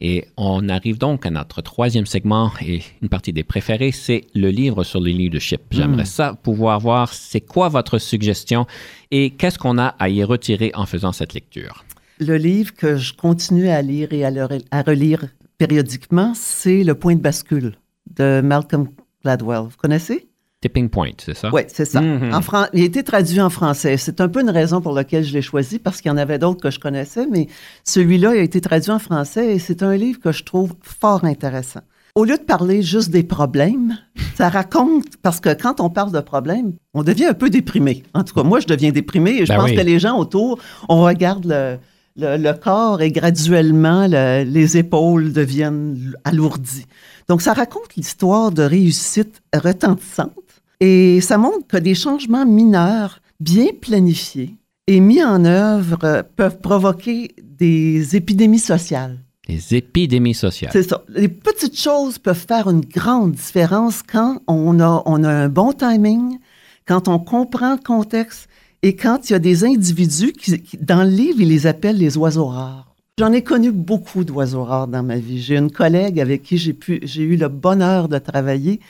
[0.00, 4.48] Et on arrive donc à notre troisième segment et une partie des préférés, c'est le
[4.48, 5.60] livre sur le leadership.
[5.70, 8.64] J'aimerais ça pouvoir voir c'est quoi votre suggestion
[9.10, 11.84] et qu'est-ce qu'on a à y retirer en faisant cette lecture?
[12.18, 15.26] Le livre que je continue à lire et à, le- à relire
[15.58, 17.74] périodiquement, c'est Le point de bascule
[18.16, 18.88] de Malcolm
[19.22, 19.64] Gladwell.
[19.64, 20.25] Vous connaissez?
[20.62, 21.50] Tipping Point, c'est ça?
[21.52, 22.00] Oui, c'est ça.
[22.00, 22.32] Mhm.
[22.32, 23.96] En Fran- Il a été traduit en français.
[23.98, 26.38] C'est un peu une raison pour laquelle je l'ai choisi, parce qu'il y en avait
[26.38, 27.48] d'autres que je connaissais, mais
[27.84, 31.24] celui-là il a été traduit en français et c'est un livre que je trouve fort
[31.24, 31.80] intéressant.
[32.14, 33.98] Au lieu de parler juste des problèmes,
[34.36, 38.04] ça raconte, parce que quand on parle de problèmes, on devient un peu déprimé.
[38.14, 39.76] En tout cas, moi, je deviens déprimé et je Ben pense oui.
[39.76, 41.76] que les gens autour, on regarde le,
[42.16, 46.86] le- le corps et graduellement, le- les épaules deviennent alourdies.
[47.28, 50.32] Donc, ça raconte l'histoire de réussite retentissante
[50.80, 54.54] et ça montre que des changements mineurs, bien planifiés
[54.86, 59.18] et mis en œuvre, peuvent provoquer des épidémies sociales.
[59.48, 60.70] Les épidémies sociales.
[60.72, 61.02] C'est ça.
[61.08, 65.72] Les petites choses peuvent faire une grande différence quand on a, on a un bon
[65.72, 66.38] timing,
[66.86, 68.48] quand on comprend le contexte
[68.82, 71.98] et quand il y a des individus qui, qui- dans le livre, ils les appellent
[71.98, 72.94] les oiseaux rares.
[73.18, 75.40] J'en ai connu beaucoup d'oiseaux rares dans ma vie.
[75.40, 78.80] J'ai une collègue avec qui j'ai pu, j'ai eu le bonheur de travailler,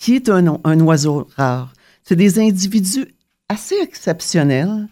[0.00, 1.72] qui est un, un oiseau rare.
[2.02, 3.06] C'est des individus
[3.48, 4.88] assez exceptionnels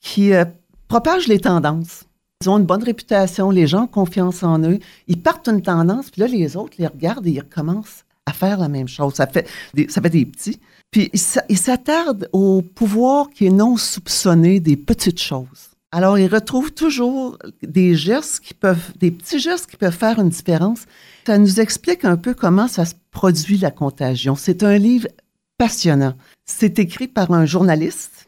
[0.00, 0.44] qui euh,
[0.86, 2.04] propagent les tendances.
[2.42, 4.78] Ils ont une bonne réputation, les gens ont confiance en eux.
[5.08, 8.58] Ils partent une tendance, puis là, les autres les regardent et ils recommencent à faire
[8.58, 9.14] la même chose.
[9.14, 10.60] Ça fait des, ça fait des petits.
[10.90, 15.70] Puis ils s'a- ils s'attardent au pouvoir qui est non soupçonné des petites choses.
[15.92, 20.30] Alors, ils retrouvent toujours des gestes qui peuvent, des petits gestes qui peuvent faire une
[20.30, 20.80] différence.
[21.26, 24.34] Ça nous explique un peu comment ça se produit la contagion.
[24.34, 25.08] C'est un livre
[25.56, 26.14] passionnant.
[26.44, 28.26] C'est écrit par un journaliste.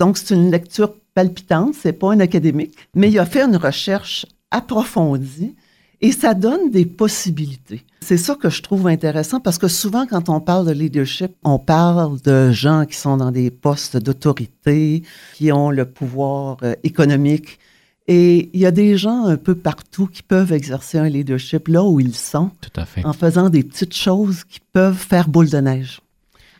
[0.00, 4.26] Donc, c'est une lecture palpitante, c'est pas un académique, mais il a fait une recherche
[4.50, 5.54] approfondie
[6.00, 7.84] et ça donne des possibilités.
[8.00, 11.60] C'est ça que je trouve intéressant parce que souvent, quand on parle de leadership, on
[11.60, 17.60] parle de gens qui sont dans des postes d'autorité, qui ont le pouvoir euh, économique.
[18.08, 21.84] Et il y a des gens un peu partout qui peuvent exercer un leadership là
[21.84, 23.04] où ils sont Tout à fait.
[23.04, 26.00] en faisant des petites choses qui peuvent faire boule de neige.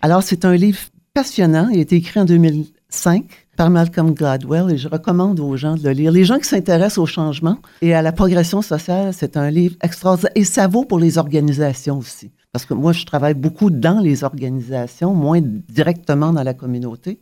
[0.00, 0.78] Alors, c'est un livre
[1.14, 1.68] passionnant.
[1.68, 3.24] Il a été écrit en 2005
[3.56, 6.12] par Malcolm Gladwell et je recommande aux gens de le lire.
[6.12, 10.32] Les gens qui s'intéressent au changement et à la progression sociale, c'est un livre extraordinaire.
[10.34, 12.30] Et ça vaut pour les organisations aussi.
[12.52, 17.18] Parce que moi, je travaille beaucoup dans les organisations, moins directement dans la communauté.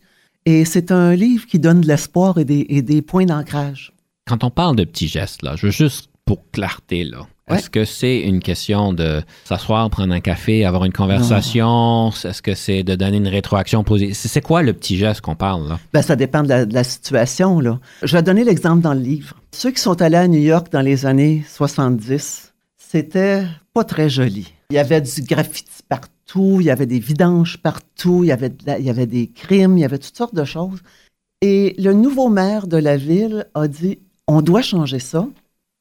[0.47, 3.93] Et c'est un livre qui donne de l'espoir et des, et des points d'ancrage.
[4.31, 7.27] Quand on parle de petits gestes, là, je veux juste pour clarté, là.
[7.49, 7.57] Ouais.
[7.57, 12.11] Est-ce que c'est une question de s'asseoir, prendre un café, avoir une conversation?
[12.11, 14.15] Est-ce que c'est de donner une rétroaction positive?
[14.15, 15.81] C'est quoi le petit geste qu'on parle, là?
[15.93, 17.59] Ben, ça dépend de la, de la situation.
[17.59, 17.81] Là.
[18.05, 19.35] Je vais donner l'exemple dans le livre.
[19.53, 24.53] Ceux qui sont allés à New York dans les années 70, c'était pas très joli.
[24.71, 28.53] Il y avait du graffiti partout, il y avait des vidanges partout, il y avait,
[28.65, 30.79] la- il y avait des crimes, il y avait toutes sortes de choses.
[31.43, 33.99] Et le nouveau maire de la ville a dit,
[34.31, 35.27] on doit changer ça.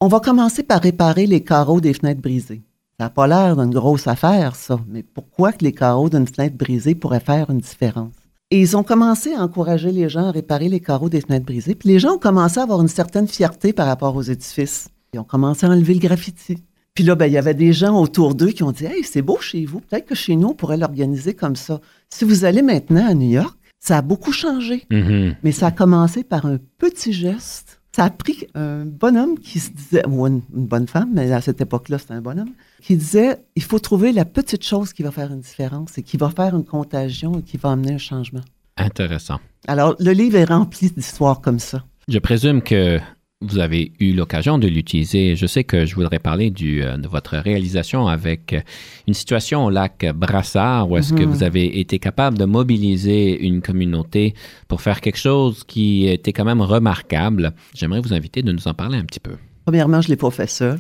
[0.02, 2.64] On va commencer par réparer les carreaux des fenêtres brisées.
[2.98, 4.80] Ça n'a pas l'air d'une grosse affaire, ça.
[4.88, 8.12] Mais pourquoi que les carreaux d'une fenêtre brisée pourraient faire une différence?
[8.50, 11.76] Et ils ont commencé à encourager les gens à réparer les carreaux des fenêtres brisées.
[11.76, 14.90] Puis les gens ont commencé à avoir une certaine fierté par rapport aux édifices.
[15.14, 16.58] Ils ont commencé à enlever le graffiti.
[16.96, 19.22] Puis là, ben, il y avait des gens autour d'eux qui ont dit Hey, c'est
[19.22, 21.82] beau chez vous, peut-être que chez nous, on pourrait l'organiser comme ça.
[22.10, 24.88] Si vous allez maintenant à New York, ça a beaucoup changé.
[24.90, 25.36] Mhm.
[25.44, 27.79] Mais ça a commencé par un petit geste.
[27.96, 31.42] Ça a pris un bonhomme qui se disait, ou une, une bonne femme, mais à
[31.42, 35.12] cette époque-là, c'était un bonhomme, qui disait il faut trouver la petite chose qui va
[35.12, 38.42] faire une différence et qui va faire une contagion et qui va amener un changement.
[38.78, 39.40] Intéressant.
[39.68, 41.84] Alors, le livre est rempli d'histoires comme ça.
[42.08, 43.00] Je présume que
[43.42, 45.36] vous avez eu l'occasion de l'utiliser.
[45.38, 48.60] Je sais que je voudrais parler du, euh, de votre réalisation avec euh,
[49.08, 51.30] une situation au lac Brassard où est-ce que Mhm.
[51.32, 54.34] vous avez été capable de mobiliser une communauté
[54.68, 57.54] pour faire quelque chose qui était quand même remarquable.
[57.74, 59.36] J'aimerais vous inviter de nous en parler un petit peu.
[59.66, 60.80] Premièrement, je ne l'ai pas fait seul.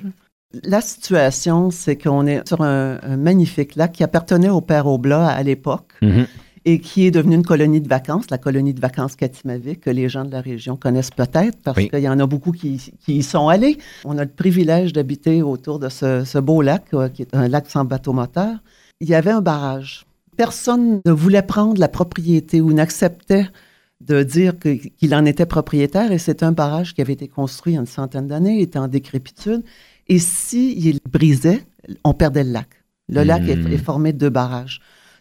[0.63, 5.27] La situation, c'est qu'on est sur un, un magnifique lac qui appartenait au père Oblat
[5.27, 6.25] à l'époque Mhm.
[6.65, 10.09] Et qui est devenu une colonie de vacances, la colonie de vacances Katimavik, que les
[10.09, 11.89] gens de la région connaissent peut-être parce Oui.
[11.89, 13.77] qu'il y en a beaucoup qui, qui y sont allés.
[14.05, 17.47] On a le privilège d'habiter autour de ce, ce beau lac, euh, qui est un
[17.47, 18.57] lac sans bateau moteur.
[18.99, 20.05] Il y avait un barrage.
[20.37, 23.47] Personne ne voulait prendre la propriété ou n'acceptait
[24.01, 27.75] de dire qu'il en était propriétaire et c'est un barrage qui avait été construit il
[27.75, 29.63] y a une centaine d'années, était en décrépitude.
[30.07, 31.65] Et s'il brisait,
[32.03, 32.69] on perdait le lac.
[33.09, 33.67] Le lac est, Hmm.
[33.71, 34.79] est formé de deux barrages.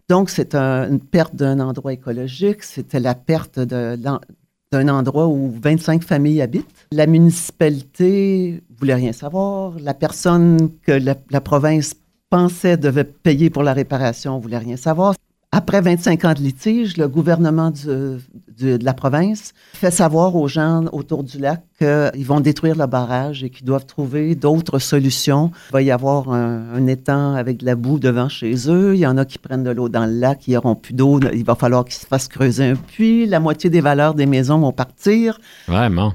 [0.08, 6.02] Donc, c'est un- une perte d'un endroit écologique, c'était la perte d'un endroit où 25
[6.02, 6.86] familles habitent.
[6.92, 9.74] La municipalité voulait rien savoir.
[9.80, 11.94] La personne que la, la province
[12.30, 15.14] pensait devait payer pour la réparation voulait rien savoir.
[15.50, 18.18] Après 25 ans de litige, le gouvernement du-
[18.54, 22.86] du- de la province fait savoir aux gens autour du lac qu'ils vont détruire le
[22.86, 25.50] barrage et qu'ils doivent trouver d'autres solutions.
[25.70, 28.94] Il va y avoir un, un étang avec de la boue devant chez eux.
[28.94, 31.18] Il y en a qui prennent de l'eau dans le lac, ils n'auront plus d'eau.
[31.32, 33.24] Il va falloir qu'ils se fassent creuser un puits.
[33.26, 35.40] La moitié des valeurs des maisons vont partir.
[35.66, 36.12] Vraiment?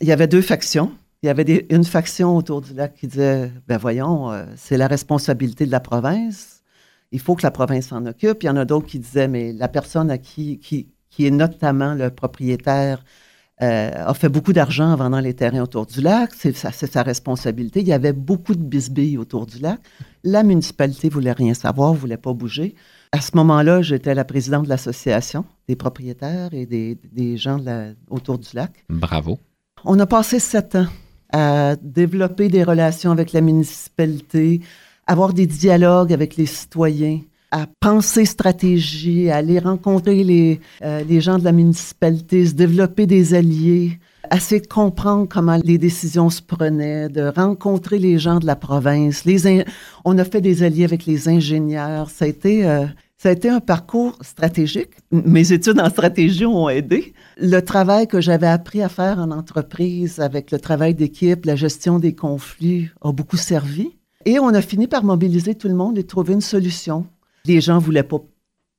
[0.00, 0.92] Il y avait deux factions.
[1.24, 4.76] Il y avait des- une faction autour du lac qui disait, ben voyons, euh, c'est
[4.76, 6.55] la responsabilité de la province.
[7.16, 8.42] Il faut que la province s'en occupe.
[8.42, 11.30] Il y en a d'autres qui disaient, mais la personne à qui, qui, qui est
[11.30, 13.02] notamment le propriétaire
[13.62, 16.32] euh, a fait beaucoup d'argent en vendant les terrains autour du lac.
[16.34, 17.80] C'est sa, responsabilité.
[17.80, 19.80] Il y avait beaucoup de bisbilles autour du lac.
[20.24, 22.74] La municipalité voulait rien savoir, voulait pas bouger.
[23.12, 27.64] À ce moment-là, j'étais la présidente de l'association des propriétaires et des, des gens de
[27.64, 28.84] la- autour du lac.
[28.90, 29.38] Bravo.
[29.86, 30.88] On a passé sept ans
[31.32, 34.60] à développer des relations avec la municipalité,
[35.06, 41.20] avoir des dialogues avec les citoyens, à penser stratégie, à aller rencontrer les, euh, les
[41.20, 43.98] gens de la municipalité, se développer des alliés,
[44.34, 49.24] essayer de comprendre comment les décisions se prenaient, de rencontrer les gens de la province.
[49.24, 49.64] Les
[50.04, 52.10] on a fait des alliés avec les ingénieurs.
[52.10, 54.90] Ça a été, euh, ça a été un parcours stratégique.
[55.12, 57.14] Mes études en stratégie ont aidé.
[57.38, 61.98] Le travail que j'avais appris à faire en entreprise avec le travail d'équipe, la gestion
[61.98, 63.95] des conflits a beaucoup servi.
[64.26, 67.06] Et on a fini par mobiliser tout le monde et trouver une solution.
[67.44, 68.18] Les gens ne voulaient pas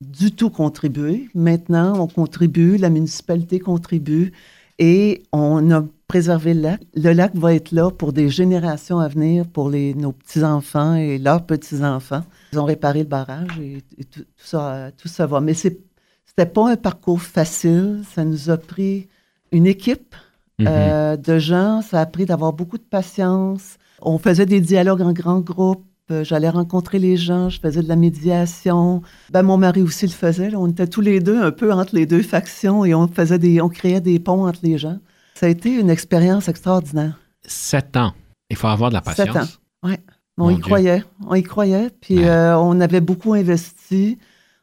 [0.02, 1.30] du tout contribuer.
[1.34, 4.34] Maintenant, on contribue, la municipalité contribue
[4.78, 6.82] et on a préservé le lac.
[6.96, 11.18] Le lac va être là pour des générations à venir, pour les, nos petits-enfants et
[11.18, 12.24] leurs petits-enfants.
[12.54, 15.42] Ils ont réparé le barrage et, et tout, tout ça, tout ça va.
[15.42, 15.80] Mais c'est
[16.26, 18.04] c'était pas un parcours facile.
[18.14, 19.08] Ça nous a pris
[19.52, 20.14] une équipe
[20.60, 20.66] Mhm.
[20.68, 21.82] euh, de gens.
[21.84, 23.78] Ça a pris d'avoir beaucoup de patience.
[24.02, 25.84] On faisait des dialogues en grand groupe.
[26.10, 29.02] Euh, J'allais rencontrer les gens, je faisais de la médiation.
[29.32, 30.50] Ben, mon mari aussi le faisait.
[30.50, 30.58] là.
[30.60, 33.60] On était tous les deux un peu entre les deux factions et on faisait des,
[33.62, 35.00] on créait des ponts entre les gens.
[35.36, 37.20] Ça a été une expérience extraordinaire.
[37.46, 38.14] Sept ans.
[38.50, 39.60] Il faut avoir de la Sept patience.
[39.84, 39.88] ans.
[39.90, 40.00] Ouais.
[40.38, 40.64] On Mon y Dieu.
[40.64, 41.04] croyait.
[41.28, 41.90] On y croyait.
[42.00, 42.30] Puis Ouais.
[42.30, 44.18] euh, on avait beaucoup investi.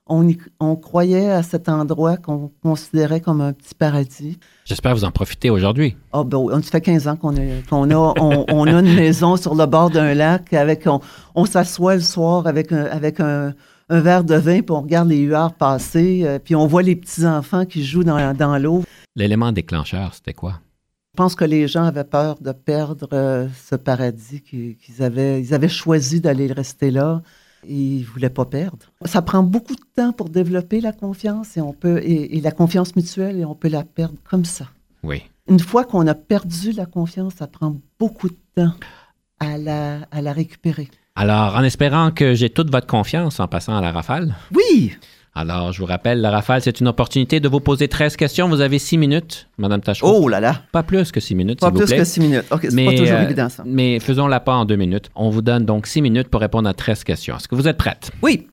[0.06, 4.38] On, y- on croyait à cet endroit qu'on considérait comme un petit paradis.
[4.64, 5.94] J'espère que vous en profitez aujourd'hui.
[6.12, 9.54] Ah ben, on ça fait 15 ans qu'on a, on, on a une maison sur
[9.54, 11.00] le bord d'un lac avec, on,
[11.34, 13.52] on s'assoit le soir avec un, avec un,
[13.90, 16.96] un verre de vin puis on regarde les huards passer euh, puis on voit les
[16.96, 18.84] petits enfants qui jouent dans, dans l'eau.
[19.16, 20.60] L'élément déclencheur, c'était quoi?
[21.12, 25.42] Je pense que les gens avaient peur de perdre euh, ce paradis qu'ils qu'ils avaient,
[25.42, 27.20] ils avaient choisi d'aller rester là.
[27.66, 28.86] Et ils ne voulaient pas perdre.
[29.04, 32.50] Ça prend beaucoup de temps pour développer la confiance et, on peut, et, et la
[32.50, 34.66] confiance mutuelle et on peut la perdre comme ça.
[35.02, 35.22] Oui.
[35.48, 38.72] Une fois qu'on a perdu la confiance, ça prend beaucoup de temps
[39.40, 40.88] à la, à la récupérer.
[41.16, 44.96] Alors, en espérant que j'ai toute votre confiance en passant à la rafale, Oui!
[45.36, 48.48] Alors je vous rappelle, la rafale, c'est une opportunité de vous poser 13 questions.
[48.48, 50.20] Vous avez 6 minutes, Madame Tachereau.
[50.22, 50.62] Oh là là!
[50.70, 51.98] Pas plus que 6 minutes, Pas s'il vous plus plaît.
[51.98, 52.44] que six minutes.
[52.52, 53.64] OK, c'est Mais, pas toujours euh, évident, ça.
[53.66, 55.10] Mais faisons-la pas en deux minutes.
[55.16, 57.36] On vous donne donc 6 minutes pour répondre à 13 questions.
[57.36, 58.12] Est-ce que vous êtes prête?
[58.22, 58.46] Oui!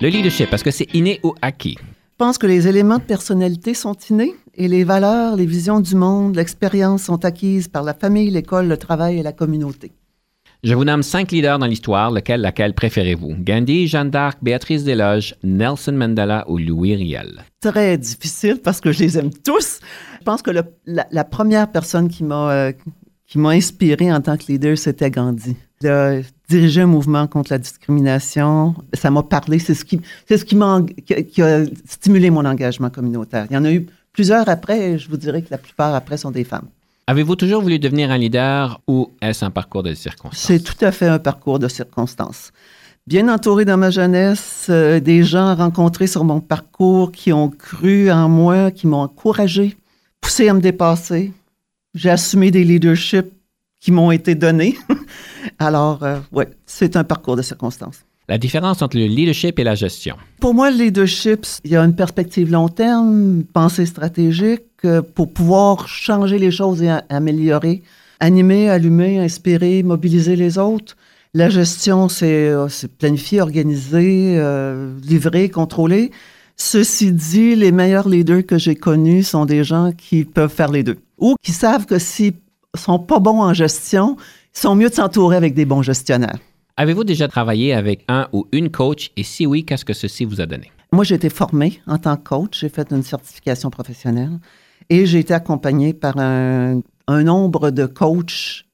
[0.00, 1.76] Le leadership, est-ce que c'est inné ou acquis?
[2.18, 6.34] pense que les éléments de personnalité sont innés et les valeurs, les visions du monde,
[6.36, 9.92] l'expérience sont acquises par la famille, l'école, le travail et la communauté.
[10.66, 13.36] Je vous nomme cinq leaders dans l'histoire, lequel, laquelle préférez-vous?
[13.38, 17.44] Gandhi, Jeanne d'Arc, Béatrice Desloges, Nelson Mandela ou Louis Riel?
[17.60, 19.78] Très difficile parce que je les aime tous.
[20.18, 22.72] Je pense que la, première personne qui m'a euh,
[23.28, 25.54] qui m'a inspiré en tant que leader, c'était Gandhi.
[25.84, 26.16] A
[26.48, 28.74] dirigé un mouvement contre la discrimination.
[28.92, 29.60] Ça m'a parlé.
[29.60, 33.46] C'est ce qui, c'est ce qui m'a, qui a stimulé mon engagement communautaire.
[33.50, 34.94] Il y en a eu plusieurs après.
[34.94, 36.66] et Je vous dirais que la plupart après sont des femmes.
[37.08, 40.42] Avez-vous toujours voulu devenir un leader ou est-ce un parcours de circonstances?
[40.42, 42.50] C'est tout à fait un parcours de circonstances.
[43.06, 48.10] Bien entouré dans ma jeunesse, euh, des gens rencontrés sur mon parcours qui ont cru
[48.10, 49.76] en moi, qui m'ont encouragé,
[50.20, 51.32] poussé à me dépasser.
[51.94, 53.32] J'ai assumé des leaderships
[53.80, 54.76] qui m'ont été donnés.
[55.60, 58.05] Alors, euh, ouais, c'est un parcours de circonstances.
[58.28, 60.16] La différence entre le leadership et la gestion.
[60.40, 65.32] Pour moi, le leadership, il y a une perspective long terme, pensée stratégique euh, pour
[65.32, 67.82] pouvoir changer les choses et améliorer,
[68.18, 70.96] animer, allumer, inspirer, mobiliser les autres.
[71.34, 72.66] La gestion, c'est euh,
[72.98, 76.10] planifier, organiser, euh, livrer, contrôler.
[76.56, 80.82] Ceci dit, les meilleurs leaders que j'ai connus sont des gens qui peuvent faire les
[80.82, 82.32] deux ou qui savent que s'ils
[82.74, 84.16] sont pas bons en gestion,
[84.54, 86.38] ils sont mieux de s'entourer avec des bons gestionnaires.
[86.78, 89.10] Avez-vous déjà travaillé avec un ou une coach?
[89.16, 90.70] Et si oui, qu'est-ce que ceci vous a donné?
[90.92, 92.60] Moi, j'ai été formée en tant que coach.
[92.60, 94.38] J'ai fait une certification professionnelle
[94.90, 98.66] et j'ai été accompagnée par un, nombre de coachs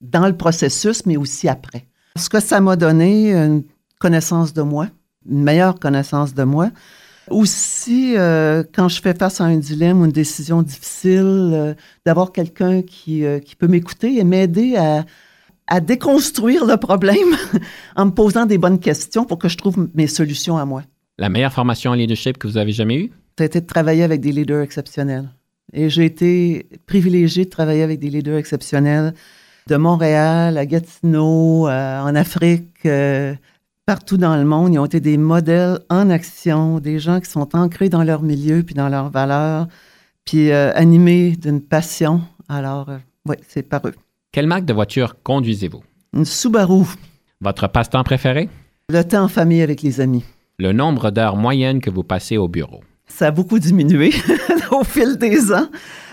[0.00, 1.84] dans le processus, mais aussi après.
[2.16, 3.64] Ce que ça m'a donné, une
[3.98, 4.88] connaissance de moi,
[5.28, 6.70] une meilleure connaissance de moi.
[7.28, 11.74] Aussi, euh, quand je fais face à un dilemme ou une décision difficile, euh,
[12.06, 15.04] d'avoir quelqu'un euh, qui peut m'écouter et m'aider à,
[15.70, 17.36] à déconstruire le problème
[17.96, 20.82] en me posant des bonnes questions pour que je trouve mes solutions à moi.
[21.16, 23.10] La meilleure formation en leadership que vous avez jamais eue?
[23.38, 25.30] Ça a été de travailler avec des leaders exceptionnels.
[25.72, 29.14] Et j'ai été privilégiée de travailler avec des leaders exceptionnels
[29.68, 33.34] de Montréal à Gatineau, euh, en Afrique, euh,
[33.86, 34.74] partout dans le monde.
[34.74, 38.62] Ils ont été des modèles en action, des gens qui sont ancrés dans leur milieu
[38.64, 39.68] puis dans leurs valeurs,
[40.24, 42.22] puis euh, animés d'une passion.
[42.48, 42.90] Alors,
[43.26, 43.94] oui, c'est par eux.
[44.32, 45.82] Quelle marque de voiture conduisez-vous?
[46.12, 46.84] Une Subaru,
[47.40, 48.48] Votre passe-temps préféré?
[48.88, 50.24] le temps en famille avec les amis.
[50.58, 52.80] Le nombre d'heures moyennes que vous passez au bureau?
[53.08, 54.12] Ça a beaucoup diminué
[54.70, 55.68] au fil des ans.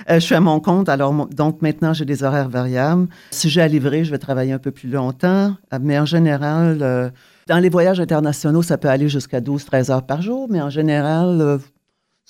[0.09, 3.07] Euh, je suis à mon compte, alors donc maintenant j'ai des horaires variables.
[3.31, 6.79] Si j'ai à livrer, je vais travailler un peu plus longtemps, Euh, mais en général,
[6.81, 7.09] euh,
[7.47, 11.39] dans les voyages internationaux, ça peut aller jusqu'à 12-13 heures par jour, mais en général,
[11.41, 11.57] euh,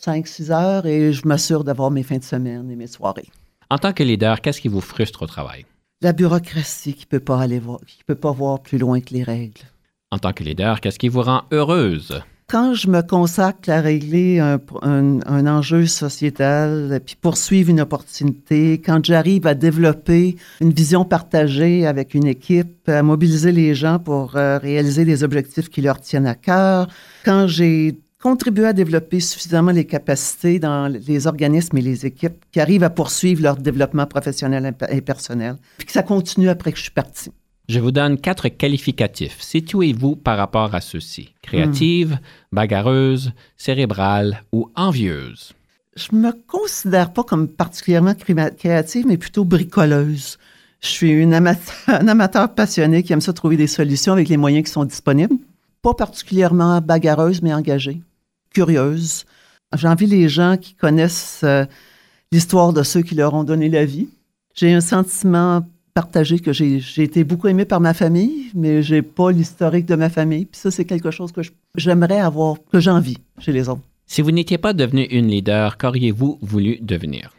[0.02, 3.30] 5-6 heures et je m'assure d'avoir mes fins de semaine et mes soirées.
[3.70, 5.66] En tant que leader, qu'est-ce qui vous frustre au travail?
[6.04, 9.24] La bureaucratie qui peut pas aller voir, qui peut pas voir plus loin que les
[9.24, 9.62] règles.
[10.12, 12.22] En tant que leader, qu'est-ce qui vous rend heureuse?
[12.50, 18.80] quand je me consacre à régler un, un- un enjeu sociétal, puis poursuivre une opportunité,
[18.80, 24.38] quand j'arrive à développer une vision partagée avec une équipe, à mobiliser les gens pour
[24.38, 26.88] euh, réaliser des objectifs qui leur tiennent à cœur,
[27.26, 32.60] quand j'ai contribué à développer suffisamment les capacités dans les organismes et les équipes qui
[32.60, 36.84] arrivent à poursuivre leur développement professionnel et personnel, puis que ça continue après que je
[36.84, 37.32] suis partie.
[37.70, 39.42] Je vous donne quatre qualificatifs.
[39.42, 41.34] Situez-vous par rapport à ceux-ci.
[41.42, 42.18] Créative,
[42.54, 45.54] bagarreuse, cérébrale ou envieuse.
[45.98, 50.38] Je me considère pas comme particulièrement créative, mais plutôt bricoleuse.
[50.80, 54.38] Je suis une amateur, un amateur passionné qui aime ça trouver des solutions avec les
[54.38, 55.36] moyens qui sont disponibles.
[55.88, 58.02] Pas particulièrement bagarreuse, mais engagée,
[58.54, 59.24] curieuse.
[59.74, 61.64] J'envie les gens qui connaissent euh,
[62.34, 64.10] l'histoire de ceux qui leur ont donné la vie.
[64.54, 69.02] J'ai un sentiment partagé que j'ai j'ai été beaucoup aimée par ma famille, mais j'ai
[69.02, 70.44] pas l'historique de ma famille.
[70.44, 73.80] Puis ça, c'est quelque chose que je- j'aimerais avoir, que j'envie chez les autres.
[74.08, 77.32] Si vous n'étiez pas devenu une leader, qu'auriez-vous voulu devenir?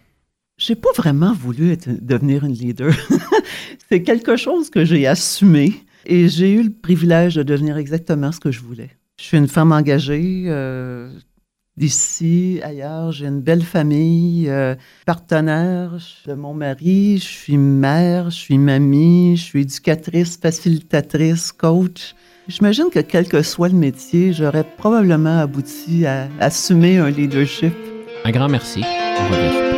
[0.57, 2.94] J'ai pas vraiment voulu être, devenir une leader.
[3.90, 5.74] c'est quelque chose que j'ai assumé
[6.09, 8.90] et j'ai eu le privilège de devenir exactement ce que je voulais.
[9.20, 11.11] Je suis une femme engagée euh,
[11.76, 13.12] d'ici, ailleurs.
[13.12, 14.74] J'ai une belle famille, euh,
[15.06, 17.18] partenaire de mon mari.
[17.18, 22.14] Je suis mère, je suis mamie, je suis éducatrice, facilitatrice, coach.
[22.48, 27.74] J'imagine que quel que soit le métier, j'aurais probablement abouti à assumer un leadership.
[28.24, 28.82] Un grand merci.
[28.84, 29.77] On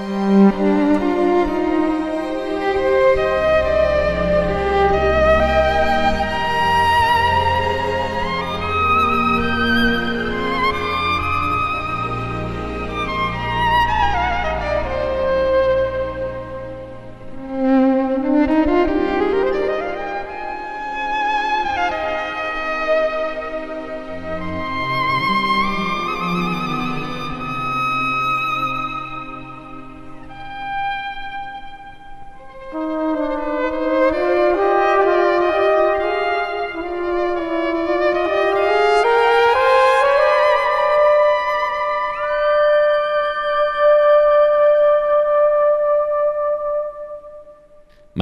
[0.00, 0.79] Música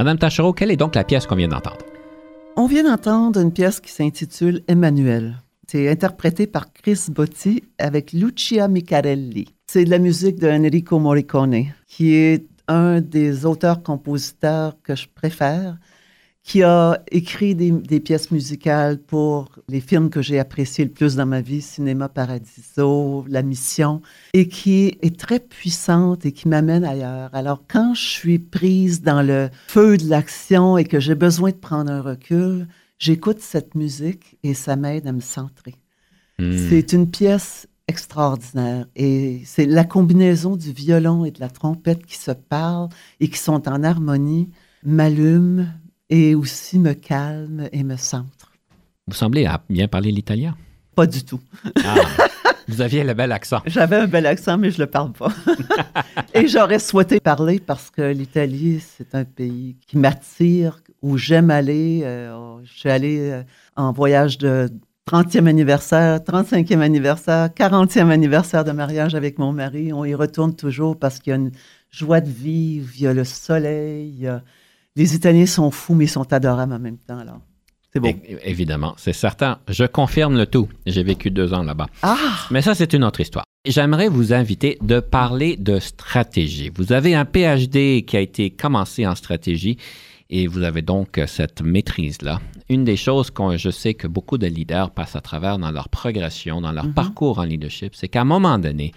[0.09, 1.85] Madame Tachereau, quelle est donc la pièce qu'on vient d'entendre?
[2.57, 5.37] On vient d'entendre une pièce qui s'intitule Emmanuel.
[5.67, 9.53] C'est interprété par Chris Botti avec Lucia Micarelli.
[9.67, 15.77] C'est de la musique de Enrico Morricone, qui est un des auteurs-compositeurs que je préfère,
[16.49, 21.15] qui a écrit des, des, pièces musicales pour les films que j'ai appréciés le plus
[21.15, 24.01] dans ma vie, Cinéma Paradiso, La Mission,
[24.33, 27.29] et qui est très puissante et qui m'amène ailleurs.
[27.33, 31.55] Alors, quand je suis prise dans le feu de l'action et que j'ai besoin de
[31.55, 35.75] prendre un recul, j'écoute cette musique et ça m'aide à me centrer.
[36.39, 36.67] Mmh.
[36.67, 38.87] C'est une pièce extraordinaire.
[38.95, 42.89] Et c'est la combinaison du violon et de la trompette qui se parlent
[43.19, 44.49] et qui sont en harmonie,
[44.83, 45.67] m'allume
[46.09, 48.51] et aussi me calme et me centre.
[49.07, 50.55] Vous semblez bien parler l'italien.
[50.95, 51.39] Pas du tout.
[51.83, 51.95] Ah,
[52.67, 53.61] vous aviez le bel accent.
[53.65, 55.31] J'avais un bel accent, mais je ne le parle pas.
[56.33, 62.01] et j'aurais souhaité parler parce que l'Italie, c'est un pays qui m'attire, où j'aime aller.
[62.03, 63.43] Euh, je suis allée euh,
[63.75, 64.69] en voyage de
[65.09, 69.91] 30e anniversaire, 35e anniversaire, 40e anniversaire de mariage avec mon mari.
[69.91, 71.51] On y retourne toujours parce qu'il y a une
[71.89, 74.29] joie de vivre, il y a le soleil.
[74.99, 77.19] Les Italiens sont fous, mais ils sont adorables en même temps.
[77.19, 77.39] Alors,
[77.93, 78.13] c'est bon.
[78.43, 79.59] évidemment, c'est certain.
[79.69, 80.67] Je confirme le tout.
[80.85, 81.87] J'ai vécu deux ans là-bas.
[82.03, 82.17] Ah!
[82.51, 83.45] Mais ça, c'est une autre histoire.
[83.65, 86.69] J'aimerais vous inviter de parler de stratégie.
[86.75, 89.77] Vous avez un PhD qui a été commencé en stratégie
[90.29, 92.41] et vous avez donc cette maîtrise-là.
[92.67, 95.87] Une des choses que je sais que beaucoup de leaders passent à travers dans leur
[95.87, 96.93] progression, dans leur mm -hmm.
[96.93, 98.91] parcours en leadership, c'est qu'à un moment donné,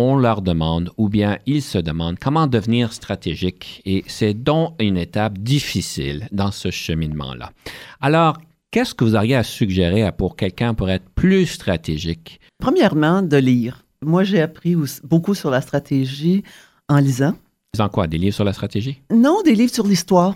[0.00, 4.96] on leur demande ou bien ils se demandent comment devenir stratégique et c'est donc une
[4.96, 7.52] étape difficile dans ce cheminement-là.
[8.00, 8.38] Alors,
[8.70, 12.40] qu'est-ce que vous auriez à suggérer pour quelqu'un pour être plus stratégique?
[12.58, 13.84] Premièrement, de lire.
[14.02, 16.42] Moi, j'ai appris beaucoup sur la stratégie
[16.88, 17.34] en lisant.
[17.74, 18.06] Lisant quoi?
[18.06, 19.00] Des livres sur la stratégie?
[19.10, 20.34] Non, des livres sur l'histoire.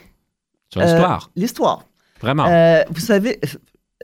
[0.71, 1.31] Sur l'histoire?
[1.31, 1.85] Euh, l'histoire.
[2.21, 2.47] Vraiment?
[2.47, 3.41] Euh, vous savez,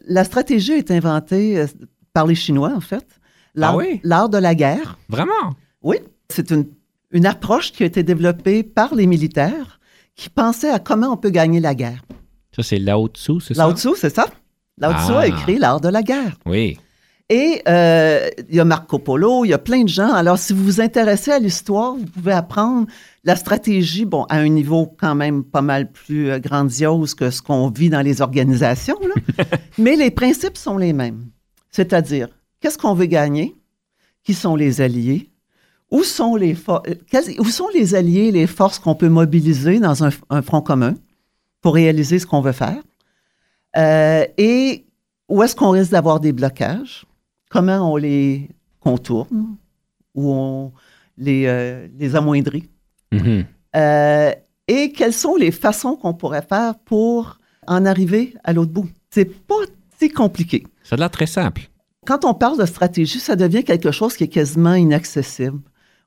[0.06, 1.66] la stratégie est inventée euh,
[2.12, 3.19] par les Chinois, en fait.
[3.54, 4.00] L'art, ah oui?
[4.04, 4.98] l'art de la guerre.
[5.08, 5.54] Vraiment?
[5.82, 5.96] Oui.
[6.28, 6.66] C'est une,
[7.10, 9.80] une approche qui a été développée par les militaires
[10.16, 12.02] qui pensaient à comment on peut gagner la guerre.
[12.54, 13.66] Ça, c'est Lao Tzu, c'est ça?
[13.66, 14.26] Lao Tzu, c'est ça.
[14.78, 15.18] Lao Tzu Ah.
[15.20, 16.36] a écrit l'art de la guerre.
[16.46, 16.78] Oui.
[17.28, 20.12] Et euh, il y a Marco Polo, il y a plein de gens.
[20.12, 22.88] Alors, si vous vous intéressez à l'histoire, vous pouvez apprendre
[23.22, 27.40] la stratégie, bon, à un niveau quand même pas mal plus euh, grandiose que ce
[27.40, 29.44] qu'on vit dans les organisations, là.
[29.78, 31.26] mais les principes sont les mêmes.
[31.70, 32.28] C'est-à-dire,
[32.60, 33.56] qu'est-ce qu'on veut gagner?
[34.22, 35.30] Qui sont les alliés?
[35.90, 36.56] Où sont les,
[37.38, 40.94] où sont les alliés, les forces qu'on peut mobiliser dans un, un front commun
[41.60, 42.80] pour réaliser ce qu'on veut faire?
[43.76, 44.84] Euh, et
[45.28, 47.06] où est-ce qu'on risque d'avoir des blocages?
[47.50, 48.48] Comment on les
[48.78, 49.56] contourne?
[50.14, 50.72] Ou on
[51.16, 52.68] les, euh, les amoindrit?
[53.12, 53.46] Mhm.
[53.76, 54.32] Euh,
[54.68, 58.88] et quelles sont les façons qu'on pourrait faire pour en arriver à l'autre bout?
[59.10, 59.54] C'est pas
[59.98, 60.66] si compliqué.
[60.82, 61.69] Ça a l'air très simple.
[62.06, 65.60] Quand on parle de stratégie, ça devient quelque chose qui est quasiment inaccessible.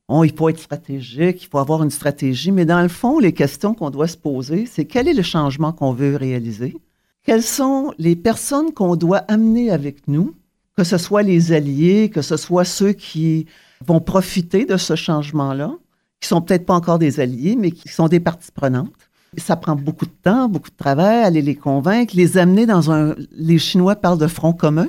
[0.10, 3.32] Bon, il faut être stratégique, il faut avoir une stratégie, mais dans le fond, les
[3.32, 6.76] questions qu'on doit se poser, c'est quel est le changement qu'on veut réaliser?
[7.24, 10.36] Quelles sont les personnes qu'on doit amener avec nous,
[10.76, 13.46] que ce soit les alliés, que ce soit ceux qui
[13.86, 15.74] vont profiter de ce changement-là,
[16.20, 18.92] qui sont peut-être pas encore des alliés, mais qui sont des parties prenantes.
[19.38, 23.16] Ça prend beaucoup de temps, beaucoup de travail, aller les convaincre, les amener dans un...
[23.32, 24.88] Les Chinois parlent de front commun.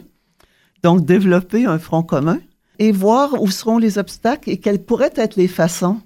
[0.84, 2.38] Donc, développer un front commun
[2.78, 5.96] et voir où seront les obstacles et quelles pourraient être les façons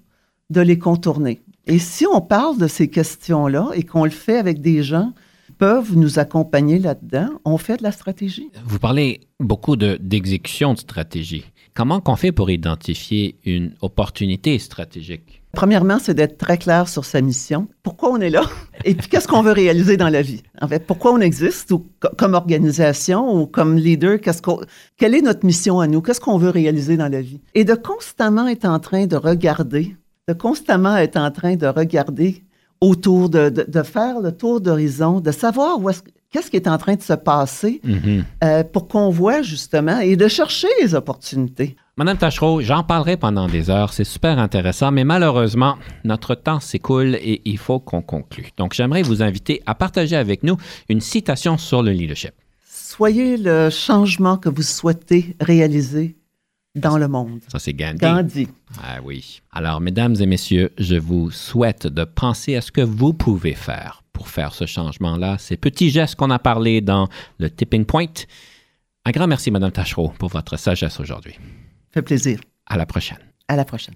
[0.51, 1.41] de les contourner.
[1.67, 5.13] Et si on parle de ces questions-là et qu'on le fait avec des gens
[5.47, 8.51] qui peuvent nous accompagner là-dedans, on fait de la stratégie.
[8.65, 11.45] Vous parlez beaucoup de- d'exécution de, stratégie.
[11.75, 15.38] Comment qu'on fait pour identifier une opportunité stratégique?
[15.53, 17.69] Premièrement, c'est d'être très clair sur sa mission.
[17.83, 18.43] Pourquoi on est là?
[18.85, 20.43] Et puis, qu'est-ce qu'on veut réaliser dans la vie?
[20.61, 24.21] En fait, pourquoi on existe ou co- comme organisation ou comme leader?
[24.21, 24.61] Qu'est-ce qu'on,
[24.97, 26.03] quelle est notre mission à nous?
[26.03, 27.41] Qu'est-ce qu'on veut réaliser dans la vie?
[27.55, 29.97] Et de constamment être en train de regarder,
[30.29, 32.45] de constamment être en train de regarder
[32.81, 36.69] autour, de, de, de faire le tour d'horizon, de savoir où est-ce, qu'est-ce qui est
[36.69, 38.25] en train de se passer Mhm.
[38.45, 41.75] euh, pour qu'on voit justement et de chercher les opportunités.
[41.99, 47.17] Madame Tachereau, j'en parlerai pendant des heures, c'est super intéressant, mais malheureusement, notre temps s'écoule
[47.17, 48.51] et il faut qu'on conclue.
[48.57, 50.57] Donc, j'aimerais vous inviter à partager avec nous
[50.89, 52.31] une citation sur le leadership.
[52.65, 56.15] Soyez le changement que vous souhaitez réaliser
[56.77, 57.41] dans le monde.
[57.49, 57.99] Ça, c'est Gandhi.
[57.99, 58.49] Gandhi.
[58.81, 59.43] Ah oui.
[59.51, 64.05] Alors, mesdames et messieurs, je vous souhaite de penser à ce que vous pouvez faire
[64.13, 67.09] pour faire ce changement-là, ces petits gestes qu'on a parlé dans
[67.41, 68.07] le tipping point.
[69.05, 71.35] Un grand merci, Madame Tachereau, pour votre sagesse aujourd'hui.
[71.93, 72.41] Fait plaisir.
[72.67, 73.19] À la prochaine.
[73.49, 73.95] À la prochaine.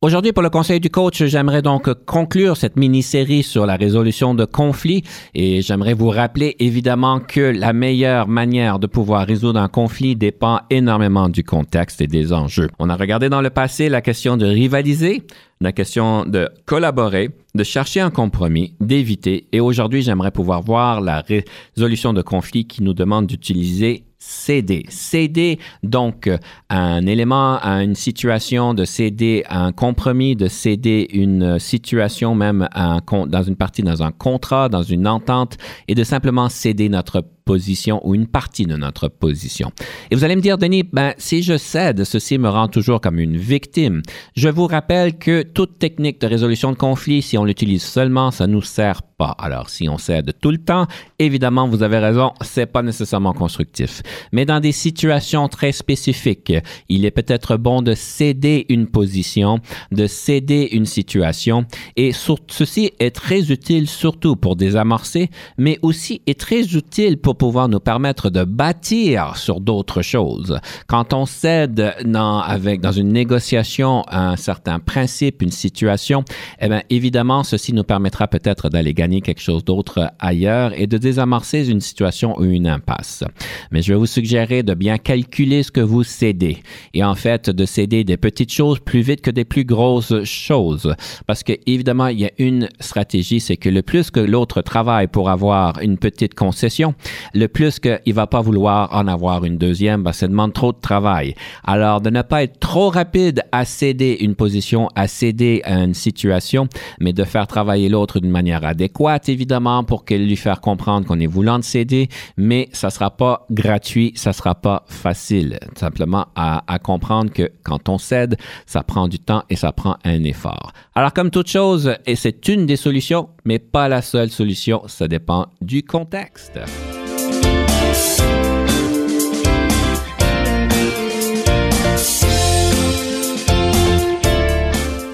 [0.00, 4.44] Aujourd'hui, pour le conseil du coach, j'aimerais donc conclure cette mini-série sur la résolution de
[4.44, 5.02] conflits
[5.34, 10.60] et j'aimerais vous rappeler évidemment que la meilleure manière de pouvoir résoudre un conflit dépend
[10.70, 12.68] énormément du contexte et des enjeux.
[12.78, 15.24] On a regardé dans le passé la question de rivaliser,
[15.60, 21.22] la question de collaborer, de chercher un compromis, d'éviter et aujourd'hui, j'aimerais pouvoir voir la
[21.22, 24.84] résolution de conflits qui nous demande d'utiliser céder.
[24.88, 26.30] Céder donc
[26.68, 33.42] un élément à une situation, de céder un compromis, de céder une situation même dans
[33.42, 35.56] une partie, dans un contrat, dans une entente
[35.86, 39.72] et de simplement céder notre position ou une partie de notre position.
[40.10, 43.18] Et vous allez me dire, Denis, ben, si je cède, ceci me rend toujours comme
[43.18, 44.02] une victime.
[44.36, 48.46] Je vous rappelle que toute technique de résolution de conflit, si on l'utilise seulement, ça
[48.46, 49.34] nous sert pas.
[49.38, 50.86] Alors, si on cède tout le temps,
[51.18, 54.02] évidemment, vous avez raison, c'est pas nécessairement constructif.
[54.32, 56.52] Mais dans des situations très spécifiques,
[56.88, 59.58] il est peut-être bon de céder une position,
[59.92, 61.66] de céder une situation.
[61.96, 67.68] Et ceci est très utile surtout pour désamorcer, mais aussi est très utile pour pouvoir
[67.68, 70.60] nous permettre de bâtir sur d'autres choses.
[70.86, 76.24] Quand on cède dans, avec, dans une négociation un certain principe, une situation,
[76.60, 80.98] eh bien, évidemment, ceci nous permettra peut-être d'aller gagner quelque chose d'autre ailleurs et de
[80.98, 83.24] désamorcer une situation ou une impasse.
[83.70, 86.58] Mais je vais vous suggérer de bien calculer ce que vous cédez
[86.94, 90.94] et en fait de céder des petites choses plus vite que des plus grosses choses.
[91.26, 95.06] Parce que, évidemment, il y a une stratégie, c'est que le plus que l'autre travaille
[95.06, 96.94] pour avoir une petite concession,
[97.34, 100.80] le plus qu'il va pas vouloir en avoir une deuxième, ben, ça demande trop de
[100.80, 101.34] travail.
[101.64, 105.94] Alors, de ne pas être trop rapide à céder une position, à céder à une
[105.94, 106.68] situation,
[107.00, 111.26] mais de faire travailler l'autre d'une manière adéquate, évidemment, pour lui faire comprendre qu'on est
[111.26, 115.58] voulant de céder, mais ça sera pas gratuit, ça sera pas facile.
[115.76, 118.36] Simplement à comprendre que quand on cède,
[118.66, 120.72] ça prend du temps et ça prend un effort.
[120.94, 125.08] Alors, comme toute chose, et c'est une des solutions, mais pas la seule solution, ça
[125.08, 126.58] dépend du contexte.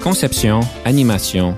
[0.03, 1.57] Conception, animation,